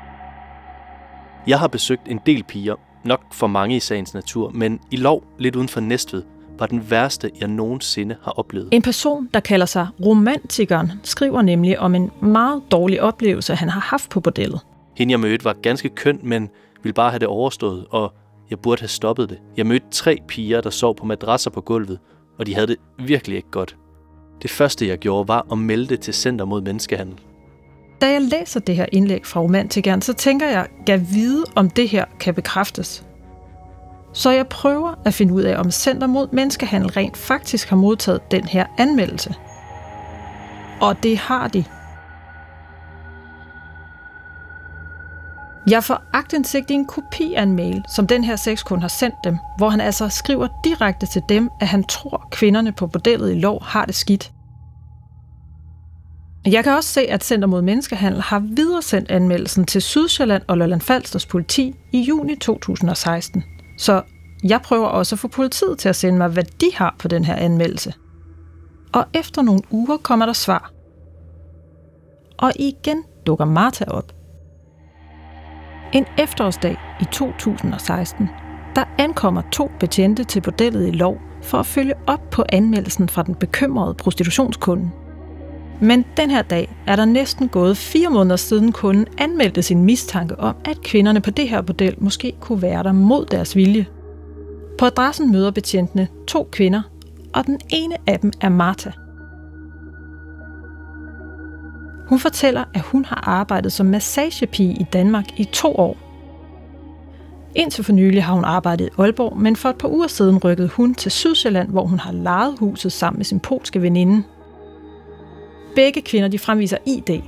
Jeg 1.47 1.59
har 1.59 1.67
besøgt 1.67 2.01
en 2.05 2.19
del 2.25 2.43
piger, 2.43 2.75
nok 3.03 3.33
for 3.33 3.47
mange 3.47 3.75
i 3.75 3.79
sagens 3.79 4.13
natur, 4.13 4.49
men 4.49 4.79
i 4.91 4.95
lov 4.95 5.23
lidt 5.39 5.55
uden 5.55 5.67
for 5.67 5.79
Næstved 5.79 6.23
var 6.59 6.65
den 6.65 6.91
værste, 6.91 7.31
jeg 7.39 7.47
nogensinde 7.47 8.15
har 8.23 8.31
oplevet. 8.31 8.69
En 8.71 8.81
person, 8.81 9.29
der 9.33 9.39
kalder 9.39 9.65
sig 9.65 9.87
romantikeren, 10.05 10.91
skriver 11.03 11.41
nemlig 11.41 11.79
om 11.79 11.95
en 11.95 12.11
meget 12.21 12.61
dårlig 12.71 13.01
oplevelse, 13.01 13.55
han 13.55 13.69
har 13.69 13.81
haft 13.81 14.09
på 14.09 14.19
bordellet. 14.19 14.59
Hende 14.95 15.11
jeg 15.11 15.19
mødte 15.19 15.45
var 15.45 15.53
ganske 15.53 15.89
køn, 15.89 16.19
men 16.23 16.49
ville 16.83 16.93
bare 16.93 17.09
have 17.09 17.19
det 17.19 17.27
overstået, 17.27 17.85
og 17.89 18.13
jeg 18.49 18.59
burde 18.59 18.81
have 18.81 18.89
stoppet 18.89 19.29
det. 19.29 19.39
Jeg 19.57 19.67
mødte 19.67 19.85
tre 19.91 20.17
piger, 20.27 20.61
der 20.61 20.69
sov 20.69 20.95
på 20.95 21.05
madrasser 21.05 21.51
på 21.51 21.61
gulvet, 21.61 21.99
og 22.39 22.45
de 22.45 22.55
havde 22.55 22.67
det 22.67 22.77
virkelig 22.99 23.37
ikke 23.37 23.51
godt. 23.51 23.77
Det 24.41 24.49
første, 24.49 24.87
jeg 24.87 24.97
gjorde, 24.97 25.27
var 25.27 25.47
at 25.51 25.57
melde 25.57 25.85
det 25.85 25.99
til 25.99 26.13
Center 26.13 26.45
mod 26.45 26.61
Menneskehandel. 26.61 27.19
Da 28.01 28.11
jeg 28.11 28.21
læser 28.21 28.59
det 28.59 28.75
her 28.75 28.85
indlæg 28.91 29.25
fra 29.25 29.39
romantikeren, 29.39 30.01
så 30.01 30.13
tænker 30.13 30.47
jeg, 30.47 30.67
kan 30.87 31.07
vide, 31.11 31.43
om 31.55 31.69
det 31.69 31.89
her 31.89 32.05
kan 32.19 32.33
bekræftes. 32.33 33.05
Så 34.13 34.31
jeg 34.31 34.47
prøver 34.47 34.93
at 35.05 35.13
finde 35.13 35.33
ud 35.33 35.41
af, 35.41 35.59
om 35.59 35.71
Center 35.71 36.07
mod 36.07 36.27
Menneskehandel 36.31 36.89
rent 36.89 37.17
faktisk 37.17 37.69
har 37.69 37.75
modtaget 37.75 38.31
den 38.31 38.43
her 38.43 38.65
anmeldelse. 38.77 39.35
Og 40.81 41.03
det 41.03 41.17
har 41.17 41.47
de. 41.47 41.63
Jeg 45.67 45.83
får 45.83 46.01
agtindsigt 46.13 46.71
i 46.71 46.73
en 46.73 46.85
kopi 46.85 47.33
af 47.33 47.43
en 47.43 47.55
mail, 47.55 47.83
som 47.95 48.07
den 48.07 48.23
her 48.23 48.35
sexkunde 48.35 48.81
har 48.81 48.87
sendt 48.87 49.15
dem, 49.23 49.37
hvor 49.57 49.69
han 49.69 49.81
altså 49.81 50.09
skriver 50.09 50.47
direkte 50.63 51.05
til 51.05 51.21
dem, 51.29 51.49
at 51.59 51.67
han 51.67 51.83
tror, 51.83 52.27
kvinderne 52.31 52.71
på 52.71 52.87
bordellet 52.87 53.31
i 53.31 53.39
lov 53.39 53.63
har 53.63 53.85
det 53.85 53.95
skidt. 53.95 54.31
Jeg 56.45 56.63
kan 56.63 56.73
også 56.73 56.89
se, 56.89 57.01
at 57.01 57.23
Center 57.23 57.47
mod 57.47 57.61
Menneskehandel 57.61 58.21
har 58.21 58.39
videresendt 58.39 59.11
anmeldelsen 59.11 59.65
til 59.65 59.81
Sydsjælland 59.81 60.43
og 60.47 60.57
Lolland 60.57 60.81
Falsters 60.81 61.25
politi 61.25 61.75
i 61.91 62.01
juni 62.01 62.35
2016. 62.35 63.43
Så 63.77 64.01
jeg 64.43 64.61
prøver 64.61 64.87
også 64.87 65.15
at 65.15 65.19
få 65.19 65.27
politiet 65.27 65.79
til 65.79 65.89
at 65.89 65.95
sende 65.95 66.17
mig, 66.17 66.29
hvad 66.29 66.43
de 66.43 66.71
har 66.75 66.95
på 66.99 67.07
den 67.07 67.25
her 67.25 67.35
anmeldelse. 67.35 67.93
Og 68.93 69.05
efter 69.13 69.41
nogle 69.41 69.61
uger 69.71 69.97
kommer 69.97 70.25
der 70.25 70.33
svar. 70.33 70.71
Og 72.37 72.51
igen 72.55 73.03
dukker 73.25 73.45
Martha 73.45 73.85
op. 73.85 74.13
En 75.93 76.05
efterårsdag 76.17 76.77
i 77.01 77.05
2016, 77.11 78.29
der 78.75 78.83
ankommer 78.97 79.41
to 79.51 79.71
betjente 79.79 80.23
til 80.23 80.41
bordellet 80.41 80.87
i 80.87 80.91
lov 80.91 81.17
for 81.43 81.57
at 81.57 81.65
følge 81.65 81.93
op 82.07 82.29
på 82.31 82.43
anmeldelsen 82.49 83.09
fra 83.09 83.23
den 83.23 83.35
bekymrede 83.35 83.93
prostitutionskunde. 83.93 84.91
Men 85.83 86.05
den 86.17 86.29
her 86.29 86.41
dag 86.41 86.75
er 86.87 86.95
der 86.95 87.05
næsten 87.05 87.47
gået 87.47 87.77
fire 87.77 88.09
måneder 88.09 88.35
siden 88.35 88.71
kunden 88.71 89.07
anmeldte 89.17 89.61
sin 89.61 89.85
mistanke 89.85 90.39
om, 90.39 90.55
at 90.65 90.81
kvinderne 90.81 91.21
på 91.21 91.31
det 91.31 91.49
her 91.49 91.61
bordel 91.61 91.95
måske 91.97 92.33
kunne 92.39 92.61
være 92.61 92.83
der 92.83 92.91
mod 92.91 93.25
deres 93.25 93.55
vilje. 93.55 93.85
På 94.77 94.85
adressen 94.85 95.31
møder 95.31 95.51
betjentene 95.51 96.07
to 96.27 96.49
kvinder, 96.51 96.81
og 97.33 97.45
den 97.45 97.59
ene 97.69 97.95
af 98.07 98.19
dem 98.19 98.31
er 98.41 98.49
Martha. 98.49 98.91
Hun 102.09 102.19
fortæller, 102.19 102.63
at 102.73 102.81
hun 102.81 103.05
har 103.05 103.23
arbejdet 103.27 103.71
som 103.71 103.85
massagepige 103.85 104.73
i 104.73 104.85
Danmark 104.93 105.39
i 105.39 105.43
to 105.43 105.75
år. 105.75 105.97
Indtil 107.55 107.83
for 107.83 107.93
nylig 107.93 108.23
har 108.23 108.33
hun 108.33 108.45
arbejdet 108.45 108.85
i 108.85 108.89
Aalborg, 108.97 109.37
men 109.37 109.55
for 109.55 109.69
et 109.69 109.77
par 109.77 109.87
uger 109.87 110.07
siden 110.07 110.37
rykkede 110.37 110.67
hun 110.67 110.95
til 110.95 111.11
Sydsjælland, 111.11 111.69
hvor 111.69 111.85
hun 111.85 111.99
har 111.99 112.11
lejet 112.11 112.55
huset 112.59 112.91
sammen 112.91 113.19
med 113.19 113.25
sin 113.25 113.39
polske 113.39 113.81
veninde. 113.81 114.23
Begge 115.75 116.01
kvinder 116.01 116.27
de 116.27 116.39
fremviser 116.39 116.77
ID, 116.85 117.21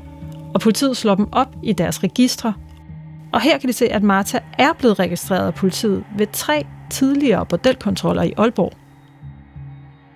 og 0.54 0.62
politiet 0.62 0.98
slår 0.98 1.16
dem 1.16 1.34
op 1.34 1.56
i 1.64 1.74
deres 1.74 2.04
registre. 2.04 2.54
Og 3.34 3.42
her 3.42 3.58
kan 3.58 3.68
de 3.68 3.74
se, 3.74 3.90
at 3.90 4.04
Martha 4.04 4.40
er 4.58 4.74
blevet 4.74 5.00
registreret 5.00 5.48
af 5.48 5.54
politiet 5.54 6.04
ved 6.18 6.28
tre 6.34 6.66
tidligere 6.90 7.46
bordelkontroller 7.46 8.24
i 8.24 8.34
Aalborg. 8.38 8.74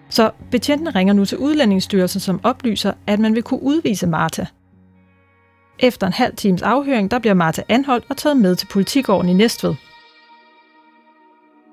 Så 0.09 0.31
betjentene 0.51 0.89
ringer 0.89 1.13
nu 1.13 1.25
til 1.25 1.37
Udlændingsstyrelsen, 1.37 2.19
som 2.19 2.39
oplyser, 2.43 2.93
at 3.07 3.19
man 3.19 3.35
vil 3.35 3.43
kunne 3.43 3.63
udvise 3.63 4.07
Martha. 4.07 4.45
Efter 5.79 6.07
en 6.07 6.13
halv 6.13 6.35
times 6.35 6.61
afhøring, 6.61 7.11
der 7.11 7.19
bliver 7.19 7.33
Martha 7.33 7.61
anholdt 7.69 8.05
og 8.09 8.17
taget 8.17 8.37
med 8.37 8.55
til 8.55 8.67
politigården 8.67 9.29
i 9.29 9.33
Næstved. 9.33 9.75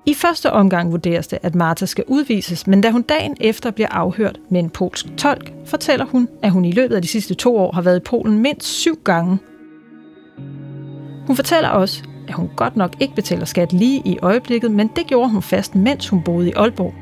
I 0.07 0.13
første 0.13 0.51
omgang 0.51 0.91
vurderes 0.91 1.27
det, 1.27 1.39
at 1.41 1.55
Marta 1.55 1.85
skal 1.85 2.03
udvises, 2.07 2.67
men 2.67 2.81
da 2.81 2.91
hun 2.91 3.01
dagen 3.01 3.37
efter 3.39 3.71
bliver 3.71 3.89
afhørt 3.91 4.39
med 4.49 4.59
en 4.59 4.69
polsk 4.69 5.05
tolk, 5.17 5.53
fortæller 5.65 6.05
hun, 6.05 6.27
at 6.43 6.51
hun 6.51 6.65
i 6.65 6.71
løbet 6.71 6.95
af 6.95 7.01
de 7.01 7.07
sidste 7.07 7.33
to 7.33 7.57
år 7.57 7.71
har 7.71 7.81
været 7.81 7.97
i 7.97 8.03
Polen 8.03 8.37
mindst 8.37 8.67
syv 8.67 8.99
gange. 9.03 9.37
Hun 11.27 11.35
fortæller 11.35 11.69
også, 11.69 12.03
at 12.27 12.33
hun 12.33 12.49
godt 12.55 12.75
nok 12.75 12.95
ikke 12.99 13.15
betaler 13.15 13.45
skat 13.45 13.73
lige 13.73 14.01
i 14.05 14.17
øjeblikket, 14.21 14.71
men 14.71 14.89
det 14.95 15.07
gjorde 15.07 15.29
hun 15.29 15.41
fast, 15.41 15.75
mens 15.75 16.09
hun 16.09 16.21
boede 16.21 16.49
i 16.49 16.53
Aalborg. 16.55 16.93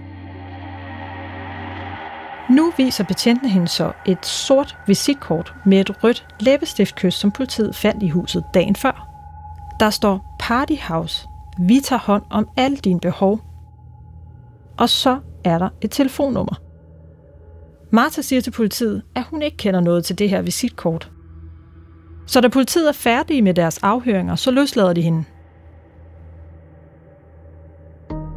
Nu 2.50 2.74
viser 2.78 3.04
betjentene 3.04 3.50
hende 3.50 3.68
så 3.68 3.92
et 4.06 4.26
sort 4.26 4.78
visitkort 4.88 5.54
med 5.66 5.80
et 5.80 6.04
rødt 6.04 6.26
læbestiftkys, 6.39 7.13
som 7.13 7.32
politiet 7.32 7.76
fandt 7.76 8.04
i 8.04 8.10
huset 8.10 8.44
dagen 8.54 8.76
før. 8.76 9.08
Der 9.80 9.89
står 9.89 10.36
Party 10.39 10.76
House. 10.82 11.28
Vi 11.60 11.80
tager 11.84 12.00
hånd 12.00 12.24
om 12.30 12.48
alle 12.58 12.78
dine 12.78 13.00
behov. 13.00 13.39
Og 14.78 14.89
så 14.89 15.20
er 15.44 15.58
der 15.58 15.70
et 15.82 15.92
telefonnummer. 15.92 16.56
Martha 17.92 18.22
siger 18.22 18.42
til 18.42 18.52
politiet, 18.52 19.02
at 19.16 19.24
hun 19.24 19.42
ikke 19.42 19.58
kender 19.58 19.82
noget 19.82 20.06
til 20.06 20.20
det 20.20 20.30
her 20.30 20.42
visitkort. 20.42 21.12
Så 22.26 22.42
da 22.42 22.48
politiet 22.48 22.88
er 22.88 22.94
færdige 22.94 23.42
med 23.42 23.54
deres 23.54 23.78
afhøringer, 23.78 24.36
så 24.36 24.52
løslader 24.52 24.94
de 24.94 25.02
hende. 25.02 25.24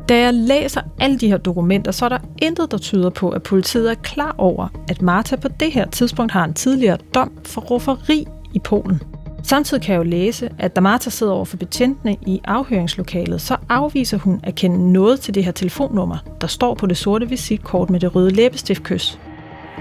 Da 0.09 0.21
jeg 0.21 0.35
læser 0.35 0.81
alle 1.01 1.19
de 1.19 1.29
her 1.29 1.37
dokumenter, 1.37 1.93
så 1.93 2.05
er 2.05 2.09
der 2.09 2.19
intet, 2.43 2.71
der 2.71 2.79
tyder 2.79 3.11
på, 3.11 3.31
at 3.31 3.43
politiet 3.43 3.91
er 3.91 3.95
klar 3.95 4.35
over, 4.39 4.69
at 4.89 5.03
Martha 5.03 5.37
på 5.37 5.49
det 5.49 5.73
her 5.73 5.87
tidspunkt 5.91 6.33
har 6.33 6.45
en 6.45 6.55
tidligere 6.55 6.99
dom 7.15 7.33
for 7.45 7.61
rufferi 7.61 8.27
i 8.55 8.59
Polen. 8.59 9.01
Samtidig 9.47 9.83
kan 9.83 9.93
jeg 9.93 9.99
jo 9.99 10.11
læse, 10.11 10.51
at 10.59 10.77
da 10.77 10.81
Martha 10.81 11.11
sidder 11.11 11.33
over 11.33 11.45
for 11.45 11.57
betjentene 11.57 12.17
i 12.27 12.41
afhøringslokalet, 12.45 13.41
så 13.41 13.57
afviser 13.69 14.19
hun 14.19 14.41
at 14.43 14.55
kende 14.55 14.93
noget 14.93 15.21
til 15.21 15.35
det 15.35 15.45
her 15.45 15.53
telefonnummer, 15.53 16.19
der 16.41 16.47
står 16.47 16.75
på 16.75 16.87
det 16.87 16.97
sorte 16.97 17.29
visitkort 17.29 17.91
med 17.91 18.01
det 18.01 18.15
røde 18.15 18.31
læbestiftkys. 18.31 19.19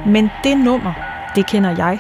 Men 0.07 0.29
det 0.43 0.57
nummer, 0.57 0.93
det 1.35 1.47
kender 1.47 1.69
jeg. 1.69 1.99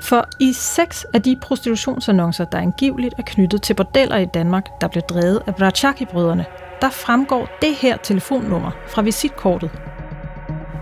For 0.00 0.28
i 0.40 0.52
seks 0.52 1.06
af 1.14 1.22
de 1.22 1.36
prostitutionsannoncer, 1.42 2.44
der 2.44 2.58
angiveligt 2.58 3.14
er 3.18 3.22
knyttet 3.26 3.62
til 3.62 3.74
bordeller 3.74 4.16
i 4.16 4.26
Danmark, 4.34 4.80
der 4.80 4.88
blev 4.88 5.02
drevet 5.02 5.42
af 5.46 5.54
Brachaki-brødrene, 5.54 6.44
der 6.80 6.90
fremgår 6.90 7.48
det 7.60 7.74
her 7.74 7.96
telefonnummer 7.96 8.70
fra 8.88 9.02
visitkortet. 9.02 9.70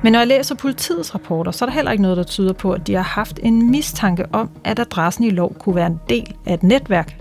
Men 0.03 0.13
når 0.13 0.19
jeg 0.19 0.29
læser 0.29 0.55
politiets 0.55 1.15
rapporter, 1.15 1.51
så 1.53 1.65
er 1.65 1.69
der 1.69 1.75
heller 1.75 1.91
ikke 1.91 2.03
noget, 2.03 2.17
der 2.17 2.23
tyder 2.23 2.53
på, 2.53 2.73
at 2.73 2.87
de 2.87 2.95
har 2.95 3.03
haft 3.03 3.41
en 3.43 3.71
mistanke 3.71 4.25
om, 4.33 4.51
at 4.65 4.79
adressen 4.79 5.25
i 5.25 5.31
lov 5.31 5.55
kunne 5.55 5.75
være 5.75 5.87
en 5.87 6.01
del 6.09 6.35
af 6.47 6.55
et 6.55 6.63
netværk. 6.63 7.17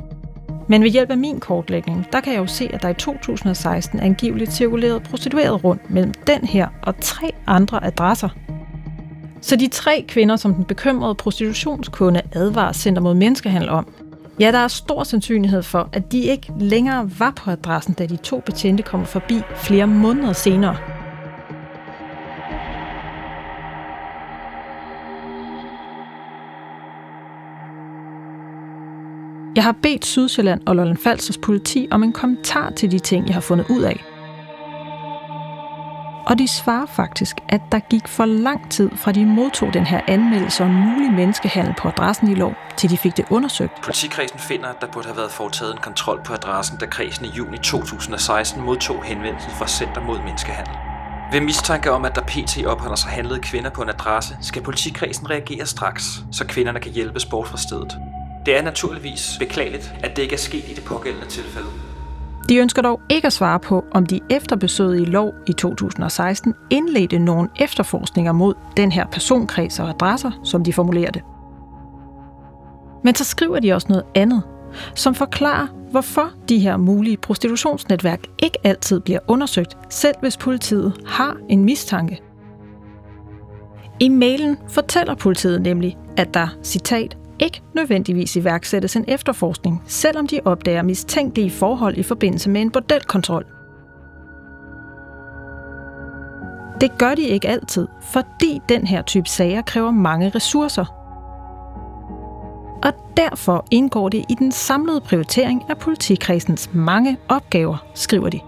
Men 0.68 0.84
ved 0.84 0.90
hjælp 0.90 1.10
af 1.10 1.18
min 1.18 1.40
kortlægning, 1.40 2.08
der 2.12 2.20
kan 2.20 2.34
jeg 2.34 2.40
jo 2.40 2.48
se, 2.48 2.70
at 2.74 2.82
der 2.82 2.90
i 2.90 2.94
2016 2.94 4.00
angiveligt 4.00 4.54
cirkulerede 4.54 5.00
prostitueret 5.00 5.64
rundt 5.64 5.90
mellem 5.92 6.14
den 6.28 6.44
her 6.44 6.68
og 6.84 6.96
tre 7.02 7.32
andre 7.48 7.86
adresser. 7.86 8.30
Så 9.42 9.56
de 9.56 9.68
tre 9.68 10.06
kvinder, 10.08 10.36
som 10.36 10.54
den 10.54 10.66
bekymrede 10.66 11.16
prostitutionskunde 11.16 12.22
advarer 12.32 12.74
Center 12.74 13.02
mod 13.02 13.14
Menneskehandel 13.14 13.70
om, 13.70 13.88
ja, 14.40 14.52
der 14.52 14.58
er 14.58 14.68
stor 14.68 15.04
sandsynlighed 15.04 15.64
for, 15.64 15.90
at 15.94 16.12
de 16.12 16.20
ikke 16.20 16.54
længere 16.60 17.10
var 17.20 17.32
på 17.32 17.52
adressen, 17.52 17.94
da 17.94 18.06
de 18.06 18.18
to 18.18 18.40
betjente 18.40 18.84
kommer 18.84 19.08
forbi 19.08 19.42
flere 19.56 19.88
måneder 19.88 20.34
senere. 20.34 20.78
Jeg 29.56 29.64
har 29.64 29.76
bedt 29.84 30.06
Sydsjælland 30.06 30.62
og 30.66 30.76
Lolland 30.76 30.98
Falsters 30.98 31.38
politi 31.38 31.88
om 31.92 32.04
en 32.04 32.14
kommentar 32.14 32.70
til 32.70 32.92
de 32.92 33.00
ting, 33.00 33.28
jeg 33.28 33.34
har 33.34 33.42
fundet 33.42 33.66
ud 33.70 33.82
af. 33.82 34.04
Og 36.26 36.40
de 36.40 36.48
svarer 36.48 36.86
faktisk, 36.86 37.36
at 37.50 37.62
der 37.72 37.80
gik 37.80 38.08
for 38.08 38.26
lang 38.26 38.72
tid 38.72 38.90
fra 38.96 39.12
de 39.12 39.26
modtog 39.26 39.74
den 39.74 39.86
her 39.86 40.02
anmeldelse 40.08 40.64
om 40.64 40.70
mulig 40.70 41.12
menneskehandel 41.12 41.74
på 41.78 41.88
adressen 41.88 42.32
i 42.32 42.36
lov, 42.36 42.54
til 42.78 42.90
de 42.90 42.98
fik 42.98 43.18
det 43.18 43.26
undersøgt. 43.30 43.82
Politikredsen 43.84 44.40
finder, 44.40 44.68
at 44.68 44.82
der 44.82 44.88
burde 44.88 45.08
have 45.08 45.18
været 45.18 45.32
foretaget 45.32 45.72
en 45.74 45.80
kontrol 45.82 46.22
på 46.26 46.34
adressen, 46.34 46.78
da 46.78 46.86
kredsen 46.86 47.26
i 47.26 47.30
juni 47.30 47.58
2016 47.58 48.64
modtog 48.64 49.04
henvendelsen 49.04 49.52
fra 49.52 49.68
Center 49.68 50.02
mod 50.02 50.20
Menneskehandel. 50.20 50.74
Ved 51.32 51.42
mistanke 51.42 51.92
om, 51.92 52.06
at 52.06 52.16
der 52.16 52.22
pt. 52.22 52.66
opholder 52.66 52.96
sig 52.96 53.12
handlede 53.12 53.40
kvinder 53.40 53.70
på 53.70 53.82
en 53.82 53.90
adresse, 53.90 54.38
skal 54.42 54.62
politikredsen 54.62 55.30
reagere 55.30 55.66
straks, 55.66 56.24
så 56.32 56.46
kvinderne 56.46 56.80
kan 56.80 56.92
hjælpes 56.92 57.26
bort 57.26 57.48
fra 57.48 57.58
stedet. 57.58 57.98
Det 58.46 58.58
er 58.58 58.62
naturligvis 58.62 59.36
beklageligt, 59.40 59.94
at 60.04 60.16
det 60.16 60.22
ikke 60.22 60.34
er 60.34 60.40
sket 60.40 60.64
i 60.70 60.74
det 60.74 60.84
pågældende 60.84 61.28
tilfælde. 61.28 61.68
De 62.50 62.58
ønsker 62.58 62.82
dog 62.82 63.02
ikke 63.10 63.26
at 63.26 63.34
svare 63.34 63.60
på, 63.60 63.86
om 63.92 64.06
de 64.06 64.20
efter 64.30 64.56
besøget 64.56 65.02
i 65.02 65.06
lov 65.06 65.34
i 65.48 65.54
2016 65.54 66.54
indledte 66.70 67.20
nogle 67.20 67.50
efterforskninger 67.60 68.32
mod 68.32 68.54
den 68.78 68.92
her 68.92 69.06
personkreds 69.06 69.80
og 69.80 69.90
adresser, 69.90 70.32
som 70.44 70.64
de 70.64 70.74
formulerer 70.74 71.12
det. 71.12 71.22
Men 73.04 73.16
så 73.16 73.24
skriver 73.24 73.60
de 73.60 73.74
også 73.74 73.88
noget 73.90 74.06
andet, 74.16 74.44
som 74.96 75.16
forklarer, 75.16 75.68
hvorfor 75.92 76.30
de 76.50 76.60
her 76.60 76.78
mulige 76.78 77.18
prostitutionsnetværk 77.18 78.20
ikke 78.44 78.58
altid 78.64 79.00
bliver 79.00 79.20
undersøgt, 79.28 79.78
selv 79.90 80.16
hvis 80.22 80.38
politiet 80.38 80.94
har 81.06 81.38
en 81.50 81.66
mistanke. 81.66 82.22
I 84.00 84.10
mailen 84.10 84.58
fortæller 84.68 85.16
politiet 85.16 85.62
nemlig, 85.62 85.98
at 86.18 86.34
der, 86.34 86.48
citat, 86.64 87.18
ikke 87.40 87.62
nødvendigvis 87.76 88.36
iværksættes 88.36 88.96
en 88.96 89.06
efterforskning, 89.08 89.84
selvom 89.86 90.28
de 90.28 90.40
opdager 90.46 90.82
mistænkelige 90.82 91.52
forhold 91.52 91.98
i 91.98 92.04
forbindelse 92.04 92.50
med 92.50 92.62
en 92.62 92.72
bordelkontrol. 92.72 93.46
Det 96.82 96.98
gør 96.98 97.16
de 97.16 97.22
ikke 97.22 97.48
altid, 97.48 97.88
fordi 98.02 98.62
den 98.70 98.88
her 98.88 99.02
type 99.02 99.30
sager 99.30 99.62
kræver 99.62 99.92
mange 99.92 100.30
ressourcer. 100.30 100.86
Og 102.84 102.94
derfor 103.18 103.66
indgår 103.72 104.10
det 104.10 104.26
i 104.30 104.36
den 104.40 104.52
samlede 104.52 105.02
prioritering 105.02 105.64
af 105.70 105.78
politikredsens 105.78 106.70
mange 106.74 107.18
opgaver, 107.30 107.78
skriver 107.94 108.30
de. 108.30 108.40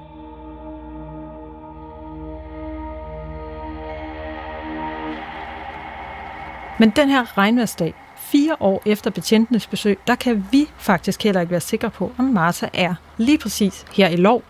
Men 6.79 6.89
den 6.89 7.09
her 7.09 7.37
regnværsdag, 7.37 7.93
fire 8.31 8.55
år 8.59 8.81
efter 8.85 9.09
betjentenes 9.09 9.67
besøg, 9.67 9.99
der 10.07 10.15
kan 10.15 10.45
vi 10.51 10.65
faktisk 10.77 11.23
heller 11.23 11.41
ikke 11.41 11.51
være 11.51 11.59
sikre 11.59 11.89
på, 11.89 12.11
om 12.17 12.25
Martha 12.25 12.67
er 12.73 12.95
lige 13.17 13.37
præcis 13.37 13.85
her 13.93 14.07
i 14.07 14.15
lov. 14.15 14.43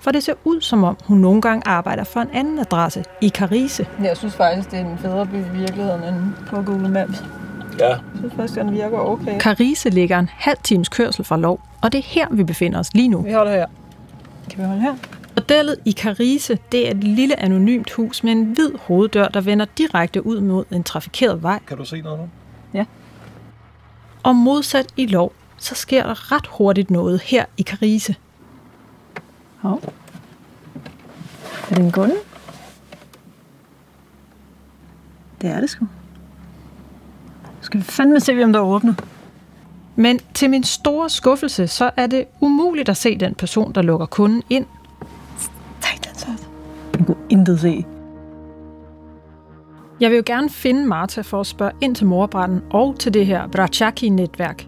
For 0.00 0.10
det 0.10 0.24
ser 0.24 0.34
ud 0.44 0.60
som 0.60 0.84
om, 0.84 0.96
hun 1.04 1.18
nogle 1.18 1.42
gange 1.42 1.68
arbejder 1.68 2.04
for 2.04 2.20
en 2.20 2.30
anden 2.32 2.58
adresse 2.58 3.04
i 3.20 3.28
Carise. 3.28 3.86
Jeg 4.02 4.16
synes 4.16 4.34
faktisk, 4.34 4.70
det 4.70 4.78
er 4.78 4.84
en 4.84 4.98
federe 4.98 5.26
by 5.26 5.34
i 5.34 5.58
virkeligheden 5.58 6.14
end 6.14 6.32
på 6.46 6.62
Google 6.62 6.88
Maps. 6.88 7.24
Ja. 7.78 7.88
Jeg 7.88 8.00
synes 8.18 8.34
faktisk, 8.36 8.54
den 8.54 8.72
virker 8.72 8.98
okay. 8.98 9.40
Carise 9.40 9.90
ligger 9.90 10.18
en 10.18 10.30
halv 10.32 10.58
times 10.62 10.88
kørsel 10.88 11.24
fra 11.24 11.36
lov, 11.36 11.60
og 11.82 11.92
det 11.92 11.98
er 11.98 12.02
her, 12.06 12.26
vi 12.30 12.44
befinder 12.44 12.78
os 12.78 12.94
lige 12.94 13.08
nu. 13.08 13.22
Vi 13.22 13.32
holder 13.32 13.52
her. 13.52 13.66
Kan 14.50 14.58
vi 14.62 14.64
holde 14.64 14.82
her? 14.82 14.94
Bordellet 15.34 15.76
i 15.84 15.92
Carise, 15.92 16.58
det 16.72 16.86
er 16.86 16.90
et 16.90 17.04
lille 17.04 17.40
anonymt 17.40 17.92
hus 17.92 18.24
med 18.24 18.32
en 18.32 18.44
hvid 18.44 18.72
hoveddør, 18.78 19.28
der 19.28 19.40
vender 19.40 19.66
direkte 19.78 20.26
ud 20.26 20.40
mod 20.40 20.64
en 20.70 20.84
trafikeret 20.84 21.42
vej. 21.42 21.60
Kan 21.66 21.76
du 21.76 21.84
se 21.84 22.00
noget 22.00 22.18
nu? 22.18 22.28
Ja. 22.74 22.84
Og 24.22 24.36
modsat 24.36 24.86
i 24.96 25.06
lov, 25.06 25.32
så 25.56 25.74
sker 25.74 26.02
der 26.02 26.32
ret 26.32 26.46
hurtigt 26.46 26.90
noget 26.90 27.20
her 27.20 27.44
i 27.56 27.62
Carise. 27.62 28.14
Hov. 29.58 29.82
Er 31.70 31.74
det 31.74 31.84
en 31.84 31.92
kunde? 31.92 32.14
Det 35.40 35.50
er 35.50 35.60
det 35.60 35.70
sgu. 35.70 35.86
Skal 37.60 37.80
vi 37.80 37.84
fandme 37.84 38.20
se, 38.20 38.44
om 38.44 38.52
der 38.52 38.60
er 38.60 38.64
åbnet. 38.64 39.04
Men 39.96 40.20
til 40.34 40.50
min 40.50 40.64
store 40.64 41.10
skuffelse, 41.10 41.66
så 41.66 41.90
er 41.96 42.06
det 42.06 42.24
umuligt 42.40 42.88
at 42.88 42.96
se 42.96 43.18
den 43.18 43.34
person, 43.34 43.72
der 43.72 43.82
lukker 43.82 44.06
kunden 44.06 44.42
ind. 44.50 44.66
Jeg 46.98 47.06
kunne 47.06 47.16
intet 47.30 47.60
se. 47.60 47.84
Jeg 50.00 50.10
vil 50.10 50.16
jo 50.16 50.22
gerne 50.26 50.50
finde 50.50 50.86
Martha 50.86 51.20
for 51.20 51.40
at 51.40 51.46
spørge 51.46 51.72
ind 51.80 51.94
til 51.94 52.06
morbranden 52.06 52.62
og 52.70 52.98
til 52.98 53.14
det 53.14 53.26
her 53.26 53.48
Brachaki-netværk. 53.48 54.66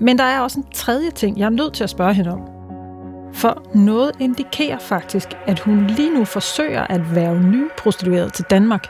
Men 0.00 0.18
der 0.18 0.24
er 0.24 0.40
også 0.40 0.60
en 0.60 0.66
tredje 0.74 1.10
ting, 1.10 1.38
jeg 1.38 1.46
er 1.46 1.50
nødt 1.50 1.72
til 1.72 1.84
at 1.84 1.90
spørge 1.90 2.14
hende 2.14 2.32
om. 2.32 2.40
For 3.32 3.62
noget 3.74 4.12
indikerer 4.20 4.78
faktisk, 4.78 5.28
at 5.46 5.60
hun 5.60 5.86
lige 5.86 6.14
nu 6.14 6.24
forsøger 6.24 6.86
at 6.86 7.14
være 7.14 7.42
ny 7.42 7.64
prostitueret 7.78 8.32
til 8.32 8.44
Danmark. 8.50 8.86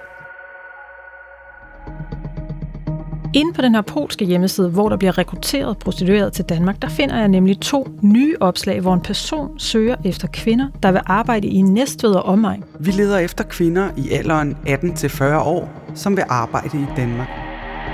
Inde 3.35 3.53
på 3.53 3.63
den 3.63 3.75
her 3.75 3.83
polske 3.83 4.25
hjemmeside, 4.25 4.69
hvor 4.69 4.89
der 4.89 4.97
bliver 4.97 5.19
rekrutteret 5.19 5.79
prostitueret 5.79 6.33
til 6.33 6.45
Danmark, 6.45 6.83
der 6.83 6.89
finder 6.89 7.19
jeg 7.19 7.29
nemlig 7.29 7.61
to 7.61 7.89
nye 8.03 8.37
opslag, 8.41 8.81
hvor 8.81 8.95
en 8.95 9.01
person 9.01 9.59
søger 9.59 9.97
efter 10.05 10.29
kvinder, 10.29 10.69
der 10.83 10.93
vil 10.93 11.01
arbejde 11.07 11.49
i 11.49 11.63
Næstved 11.63 12.11
og 12.11 12.23
omegn. 12.23 12.65
Vi 12.81 12.91
leder 12.91 13.19
efter 13.19 13.45
kvinder 13.45 13.89
i 13.97 14.11
alderen 14.11 14.57
18-40 14.67 15.25
år, 15.35 15.69
som 15.95 16.17
vil 16.17 16.25
arbejde 16.29 16.79
i 16.79 16.85
Danmark. 16.97 17.29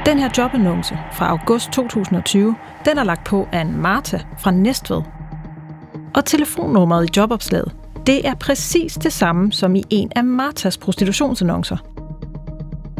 Den 0.07 0.19
her 0.19 0.29
jobannonce 0.39 0.99
fra 1.13 1.29
august 1.29 1.71
2020, 1.71 2.55
den 2.85 2.99
er 2.99 3.05
lagt 3.05 3.27
på 3.27 3.49
af 3.53 3.61
en 3.61 3.77
Marta 3.83 4.21
fra 4.39 4.51
Næstved. 4.51 5.03
Og 6.15 6.25
telefonnummeret 6.25 7.11
i 7.11 7.21
jobopslaget, 7.21 7.75
det 8.07 8.29
er 8.29 8.35
præcis 8.35 8.95
det 8.95 9.13
samme 9.13 9.53
som 9.53 9.75
i 9.75 9.85
en 9.91 10.13
af 10.17 10.25
Martas 10.25 10.79
prostitutionsannoncer. 10.79 11.77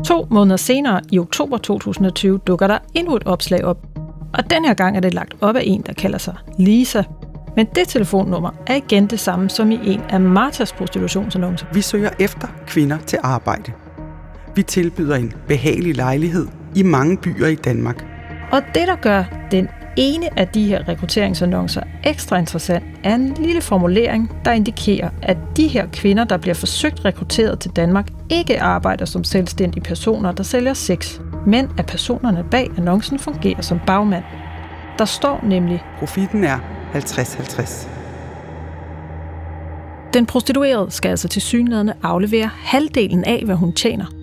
To 0.05 0.27
måneder 0.31 0.57
senere, 0.57 1.01
i 1.13 1.19
oktober 1.19 1.59
2020, 1.59 2.39
dukker 2.39 2.67
der 2.67 2.79
endnu 2.95 3.17
et 3.17 3.23
opslag 3.27 3.65
op. 3.65 3.87
Og 4.35 4.51
den 4.51 4.65
her 4.65 4.75
gang 4.75 4.97
er 4.97 5.01
det 5.01 5.15
lagt 5.15 5.35
op 5.41 5.57
af 5.57 5.63
en, 5.65 5.83
der 5.87 5.93
kalder 5.93 6.19
sig 6.19 6.35
Lisa. 6.59 7.03
Men 7.57 7.67
det 7.75 7.89
telefonnummer 7.89 8.51
er 8.67 8.75
igen 8.75 9.07
det 9.07 9.21
samme 9.21 9.51
som 9.51 9.71
i 9.71 9.79
en 9.85 10.01
af 10.01 10.21
Martas 10.21 10.73
prostitutionsannoncer. 10.73 11.67
Vi 11.73 11.81
søger 11.81 12.11
efter 12.19 12.49
kvinder 12.67 12.99
til 12.99 13.19
arbejde. 13.23 13.73
Vi 14.55 14.63
tilbyder 14.63 15.17
en 15.17 15.33
behagelig 15.49 15.97
lejlighed 15.97 16.47
i 16.75 16.83
mange 16.83 17.17
byer 17.17 17.47
i 17.47 17.55
Danmark. 17.55 18.05
Og 18.53 18.63
det, 18.75 18.89
der 18.89 18.97
gør 18.97 19.25
den 19.51 19.69
ene 19.97 20.39
af 20.39 20.49
de 20.49 20.67
her 20.67 20.89
rekrutteringsannoncer 20.89 21.83
ekstra 22.05 22.39
interessant, 22.39 22.85
er 23.05 23.15
en 23.15 23.35
lille 23.35 23.61
formulering, 23.61 24.33
der 24.45 24.53
indikerer, 24.53 25.11
at 25.23 25.37
de 25.57 25.69
her 25.69 25.87
kvinder, 25.93 26.25
der 26.25 26.37
bliver 26.37 26.55
forsøgt 26.55 27.05
rekrutteret 27.05 27.61
til 27.61 27.71
Danmark, 27.71 28.09
ikke 28.31 28.61
arbejder 28.61 29.05
som 29.05 29.25
selvstændige 29.25 29.83
personer, 29.83 30.33
der 30.33 30.43
sælger 30.43 30.75
sex, 30.75 31.21
men 31.47 31.71
at 31.79 31.87
personerne 31.87 32.45
bag 32.51 32.71
annoncen 32.79 33.19
fungerer 33.19 33.61
som 33.61 33.81
bagmand. 33.87 34.25
Der 34.99 35.05
står 35.05 35.41
nemlig, 35.43 35.83
Profitten 35.99 36.45
er 36.45 36.59
50-50. 36.95 37.89
den 40.15 40.27
prostituerede 40.27 40.91
skal 40.91 41.09
altså 41.09 41.29
til 41.29 41.43
synlædende 41.43 41.95
aflevere 42.03 42.51
halvdelen 42.57 43.25
af, 43.25 43.43
hvad 43.45 43.55
hun 43.57 43.73
tjener. 43.73 44.20